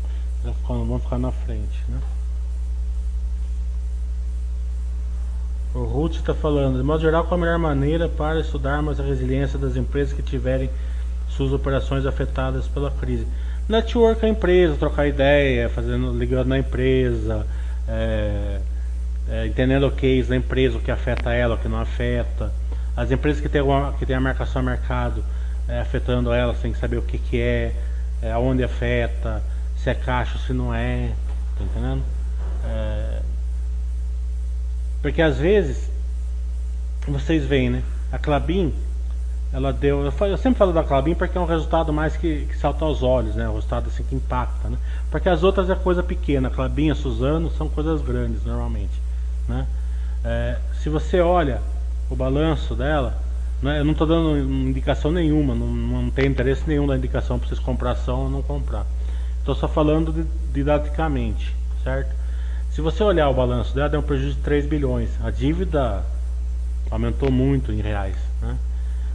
[0.67, 1.85] vão ficar na frente.
[1.87, 1.97] Né?
[5.73, 9.57] O Ruth está falando, de modo geral, qual a melhor maneira para estudarmos a resiliência
[9.57, 10.69] das empresas que tiverem
[11.29, 13.25] suas operações afetadas pela crise?
[13.69, 17.47] Network a empresa, trocar ideia, fazendo, ligando na empresa,
[17.87, 18.59] é,
[19.29, 22.51] é, entendendo o case da empresa, o que afeta ela, o que não afeta.
[22.97, 23.47] As empresas que
[24.05, 25.23] têm a marcação a mercado
[25.69, 27.73] é, afetando elas, tem que saber o que, que é,
[28.21, 29.41] é, aonde afeta,
[29.77, 31.11] se é caixa, se não é,
[31.57, 32.03] tá entendendo?
[32.65, 33.21] É,
[35.01, 35.89] porque às vezes
[37.07, 37.83] vocês veem, né?
[38.11, 38.73] A Clabin,
[39.53, 40.03] ela deu.
[40.03, 43.01] Eu, eu, sempre falo da Clabin porque é um resultado mais que, que salta aos
[43.01, 43.47] olhos, né?
[43.47, 44.77] Um resultado assim que impacta, né?
[45.09, 46.49] Porque as outras é coisa pequena.
[46.49, 49.01] A Clabin, a Suzano são coisas grandes normalmente,
[49.47, 49.65] né?
[50.23, 51.61] É, se você olha
[52.09, 53.15] o balanço dela,
[53.61, 53.79] né?
[53.79, 57.59] eu não estou dando indicação nenhuma, não, não tem interesse nenhum da indicação para vocês
[57.59, 58.85] comprar ação ou não comprar.
[59.39, 62.15] Estou só falando didaticamente, certo?
[62.71, 65.09] Se você olhar o balanço dela, deu um prejuízo de 3 bilhões.
[65.23, 66.03] A dívida
[66.89, 68.15] aumentou muito em reais.
[68.41, 68.57] Né?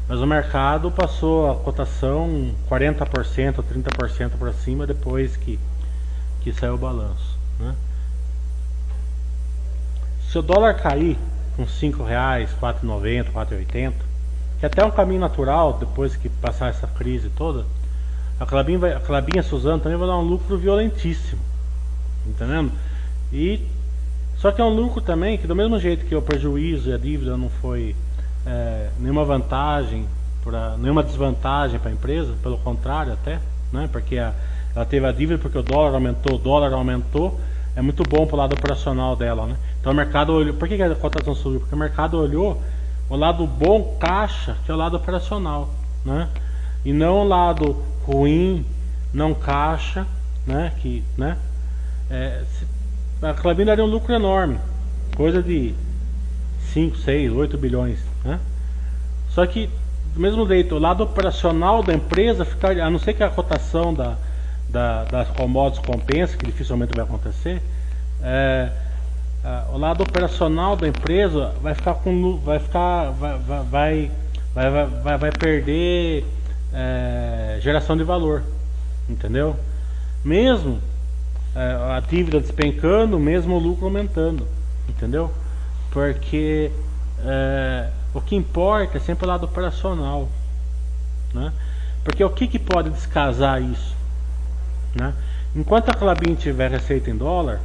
[0.09, 5.59] Mas o mercado passou a cotação 40% ou 30% para cima depois que,
[6.43, 7.39] que saiu o balanço.
[7.59, 7.75] Né?
[10.29, 11.17] Se o dólar cair
[11.57, 13.93] com 5 reais, 4,90, 4,80,
[14.65, 17.65] é até um caminho natural depois que passar essa crise toda,
[18.41, 21.41] a Clabinha, vai, a Clabinha Suzano também vai dar um lucro violentíssimo.
[22.27, 22.73] Entendendo?
[23.33, 23.61] E
[24.39, 26.99] só que é um lucro também que do mesmo jeito que o prejuízo e a
[26.99, 27.95] dívida não foi
[28.47, 30.07] é, nenhuma vantagem,
[30.43, 33.41] pra, nenhuma desvantagem para a empresa, pelo contrário até,
[33.73, 33.89] né?
[33.93, 34.33] Porque a,
[34.75, 37.39] ela teve a dívida porque o dólar aumentou, o dólar aumentou,
[37.77, 39.57] é muito bom para o lado operacional dela, né?
[39.81, 41.61] Então o mercado olhou, por que a cotação subiu?
[41.61, 42.63] Porque o mercado olhou
[43.15, 45.71] o lado bom caixa, que é o lado operacional,
[46.05, 46.29] né?
[46.85, 48.67] E não o lado ruim,
[49.13, 50.05] não caixa,
[50.45, 50.73] né?
[50.81, 51.39] Que, né?
[52.11, 52.67] É, se,
[53.25, 54.59] a Clabin daria um lucro enorme,
[55.17, 55.75] coisa de
[56.73, 58.01] 5, 6, 8 bilhões.
[58.25, 58.41] Né?
[59.31, 59.71] Só que,
[60.13, 63.95] do mesmo jeito, o lado operacional da empresa, fica, a não ser que a cotação
[63.95, 64.17] da,
[64.69, 67.63] da, das commodities compense, que dificilmente vai acontecer,
[68.23, 68.71] é,
[69.73, 74.11] o lado operacional da empresa vai ficar com vai ficar vai vai
[74.55, 76.25] vai, vai, vai perder
[76.73, 78.43] é, geração de valor
[79.09, 79.57] entendeu
[80.25, 80.81] mesmo
[81.55, 84.47] é, a dívida despencando, mesmo o lucro aumentando,
[84.89, 85.31] entendeu?
[85.91, 86.71] Porque
[87.25, 90.29] é, o que importa é sempre o lado operacional,
[91.33, 91.53] né?
[92.03, 93.95] Porque o que, que pode descasar isso,
[94.95, 95.15] né?
[95.55, 97.61] Enquanto a Clabin tiver receita em dólar,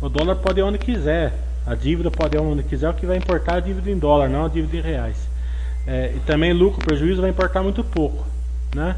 [0.00, 1.32] o dólar pode ir onde quiser,
[1.66, 4.28] a dívida pode ir onde quiser, o que vai importar é a dívida em dólar,
[4.28, 5.16] não a dívida em reais.
[5.86, 8.24] É, e também lucro, prejuízo vai importar muito pouco,
[8.74, 8.96] né?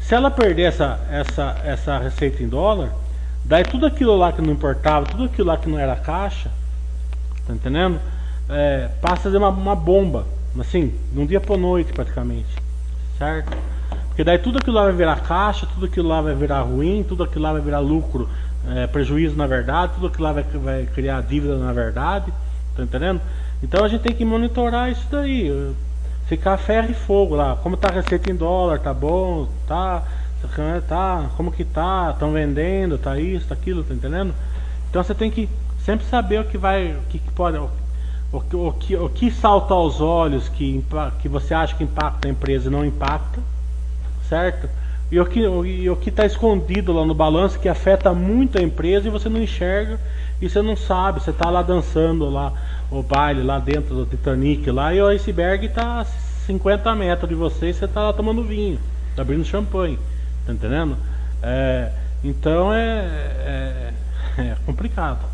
[0.00, 2.92] Se ela perder essa, essa, essa receita em dólar,
[3.44, 6.50] Daí tudo aquilo lá que não importava, tudo aquilo lá que não era caixa,
[7.46, 8.00] tá entendendo?
[8.48, 10.26] É, passa a ser uma, uma bomba,
[10.58, 12.48] assim, de um dia para noite praticamente,
[13.18, 13.54] certo?
[14.08, 17.22] Porque daí tudo aquilo lá vai virar caixa, tudo aquilo lá vai virar ruim, tudo
[17.22, 18.30] aquilo lá vai virar lucro,
[18.68, 22.32] é, prejuízo na verdade, tudo aquilo lá vai, vai criar dívida na verdade,
[22.76, 23.20] tá entendendo?
[23.62, 25.74] Então a gente tem que monitorar isso daí,
[26.26, 30.02] ficar ferro e fogo lá, como tá a receita em dólar, tá bom, tá
[30.86, 34.34] tá, como que tá, estão vendendo, tá isso, tá aquilo, tá entendendo?
[34.90, 35.48] Então você tem que
[35.84, 37.70] sempre saber o que vai, o que, que pode, o,
[38.32, 40.84] o, o, que, o que salta aos olhos que,
[41.20, 43.40] que você acha que impacta a empresa e não impacta,
[44.28, 44.68] certo?
[45.14, 49.28] E o que está escondido lá no balanço que afeta muito a empresa e você
[49.28, 50.00] não enxerga
[50.42, 52.52] e você não sabe, você está lá dançando lá
[52.90, 57.34] o baile lá dentro do Titanic lá e o iceberg está a 50 metros de
[57.34, 58.78] você e você está lá tomando vinho,
[59.14, 59.98] tá abrindo champanhe.
[60.46, 60.96] Tá entendendo?
[61.42, 61.90] É,
[62.22, 63.06] então é,
[63.46, 63.92] é,
[64.42, 65.33] é complicado.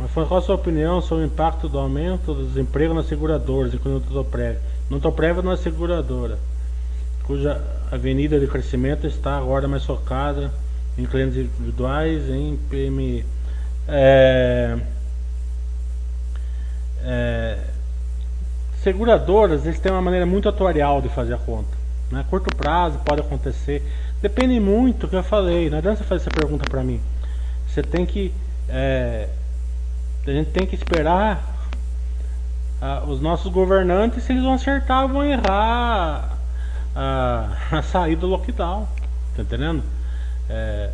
[0.00, 3.98] Mas qual a sua opinião sobre o impacto do aumento do desemprego nas seguradoras, incluindo
[3.98, 4.58] o Totoprev?
[4.90, 6.38] No Totoprev não é seguradora,
[7.24, 10.52] cuja avenida de crescimento está agora mais focada
[10.98, 13.24] em clientes individuais em PMI.
[13.86, 14.78] É,
[17.04, 17.58] é,
[18.82, 21.84] seguradoras eles têm uma maneira muito atuarial de fazer a conta.
[22.10, 22.24] Né?
[22.28, 23.82] Curto prazo pode acontecer.
[24.20, 25.68] Depende muito do que eu falei.
[25.70, 27.00] Não adianta você fazer essa pergunta para mim.
[27.68, 28.32] Você tem que.
[28.68, 29.28] É,
[30.26, 31.42] a gente tem que esperar
[32.80, 36.38] ah, os nossos governantes se eles vão acertar ou vão errar
[36.94, 38.86] a, a saída do lockdown.
[39.36, 39.82] Tá entendendo?
[40.48, 40.90] É,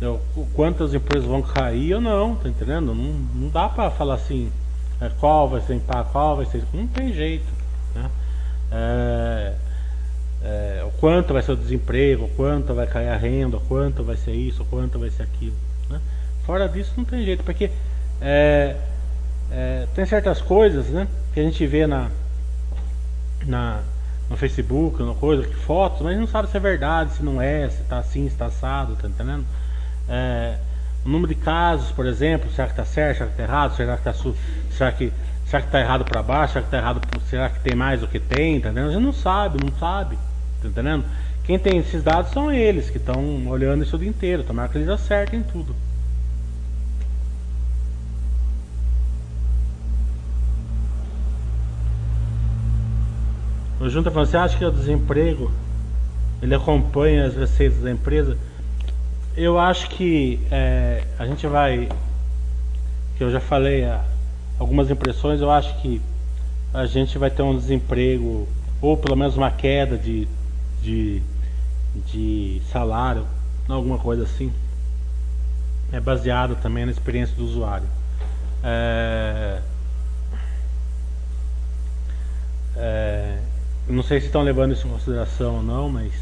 [0.00, 0.20] eu,
[0.54, 2.94] quantas empresas vão cair ou não, tá entendendo?
[2.94, 4.50] Não, não dá para falar assim
[5.00, 5.80] é, qual vai ser
[6.12, 6.64] qual vai ser.
[6.72, 7.46] Não tem jeito.
[7.94, 8.10] Né?
[8.72, 9.54] É,
[10.42, 14.04] é, o quanto vai ser o desemprego, o quanto vai cair a renda, o quanto
[14.04, 15.56] vai ser isso, o quanto vai ser aquilo.
[15.88, 16.00] Né?
[16.44, 17.70] Fora disso não tem jeito, porque
[18.20, 18.76] é,
[19.50, 22.10] é, tem certas coisas né, que a gente vê na,
[23.46, 23.80] na,
[24.28, 27.82] no Facebook, no coisa, fotos, mas não sabe se é verdade, se não é, se
[27.82, 29.44] está assim, se tá assado, tá entendendo?
[30.08, 30.56] É,
[31.04, 33.96] o número de casos, por exemplo, será que está certo, será que está errado, será
[33.96, 34.32] que está
[34.72, 35.12] será que
[35.46, 37.00] será que está errado para baixo, será que está errado,
[37.30, 38.90] será que tem mais do que tem, tá entendendo?
[38.90, 40.18] A gente não sabe, não sabe,
[40.60, 41.04] tá entendendo?
[41.44, 44.78] Quem tem esses dados são eles que estão olhando isso o dia inteiro, tomara que
[44.78, 45.76] eles acertem tudo.
[53.86, 55.48] O Junta falou, você acha que o desemprego
[56.42, 58.36] ele acompanha as receitas da empresa?
[59.36, 61.88] Eu acho que é, a gente vai,
[63.16, 63.86] que eu já falei
[64.58, 66.02] algumas impressões, eu acho que
[66.74, 68.48] a gente vai ter um desemprego,
[68.82, 70.26] ou pelo menos uma queda de,
[70.82, 71.22] de,
[72.06, 73.24] de salário,
[73.68, 74.52] alguma coisa assim.
[75.92, 77.86] É baseado também na experiência do usuário.
[78.64, 79.60] É,
[82.74, 83.38] é,
[83.88, 86.12] não sei se estão levando isso em consideração ou não, mas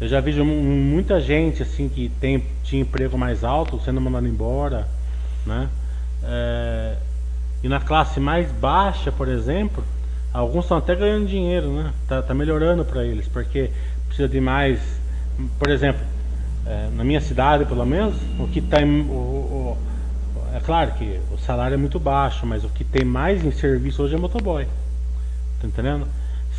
[0.00, 4.86] eu já vi muita gente assim que tem tinha emprego mais alto sendo mandado embora,
[5.46, 5.68] né?
[6.22, 6.96] É,
[7.62, 9.82] e na classe mais baixa, por exemplo,
[10.32, 11.92] alguns estão até ganhando dinheiro, né?
[12.06, 13.70] Tá, tá melhorando para eles, porque
[14.06, 14.80] precisa de mais,
[15.58, 16.00] por exemplo,
[16.66, 19.76] é, na minha cidade, pelo menos, o que está o, o,
[20.54, 24.02] é claro que o salário é muito baixo, mas o que tem mais em serviço
[24.02, 24.66] hoje é motoboy.
[25.60, 26.06] Tá entendendo?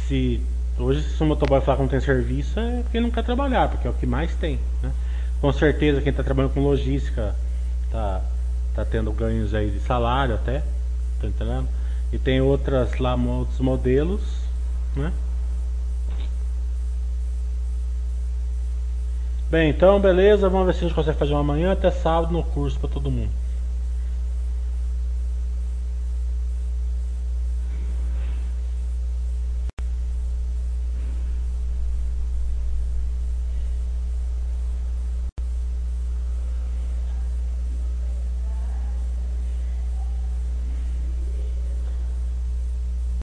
[0.07, 0.41] Se
[0.77, 3.87] hoje se o motoboy falar que não tem serviço é porque não quer trabalhar, porque
[3.87, 4.91] é o que mais tem, né?
[5.41, 7.35] Com certeza quem está trabalhando com logística
[7.91, 8.21] tá
[8.75, 10.63] tá tendo ganhos aí de salário até,
[11.19, 11.67] tá entendendo?
[12.11, 14.21] E tem outras lá outros modelos,
[14.95, 15.11] né?
[19.49, 22.43] Bem, então beleza, vamos ver se a gente consegue fazer uma manhã até sábado no
[22.43, 23.31] curso para todo mundo.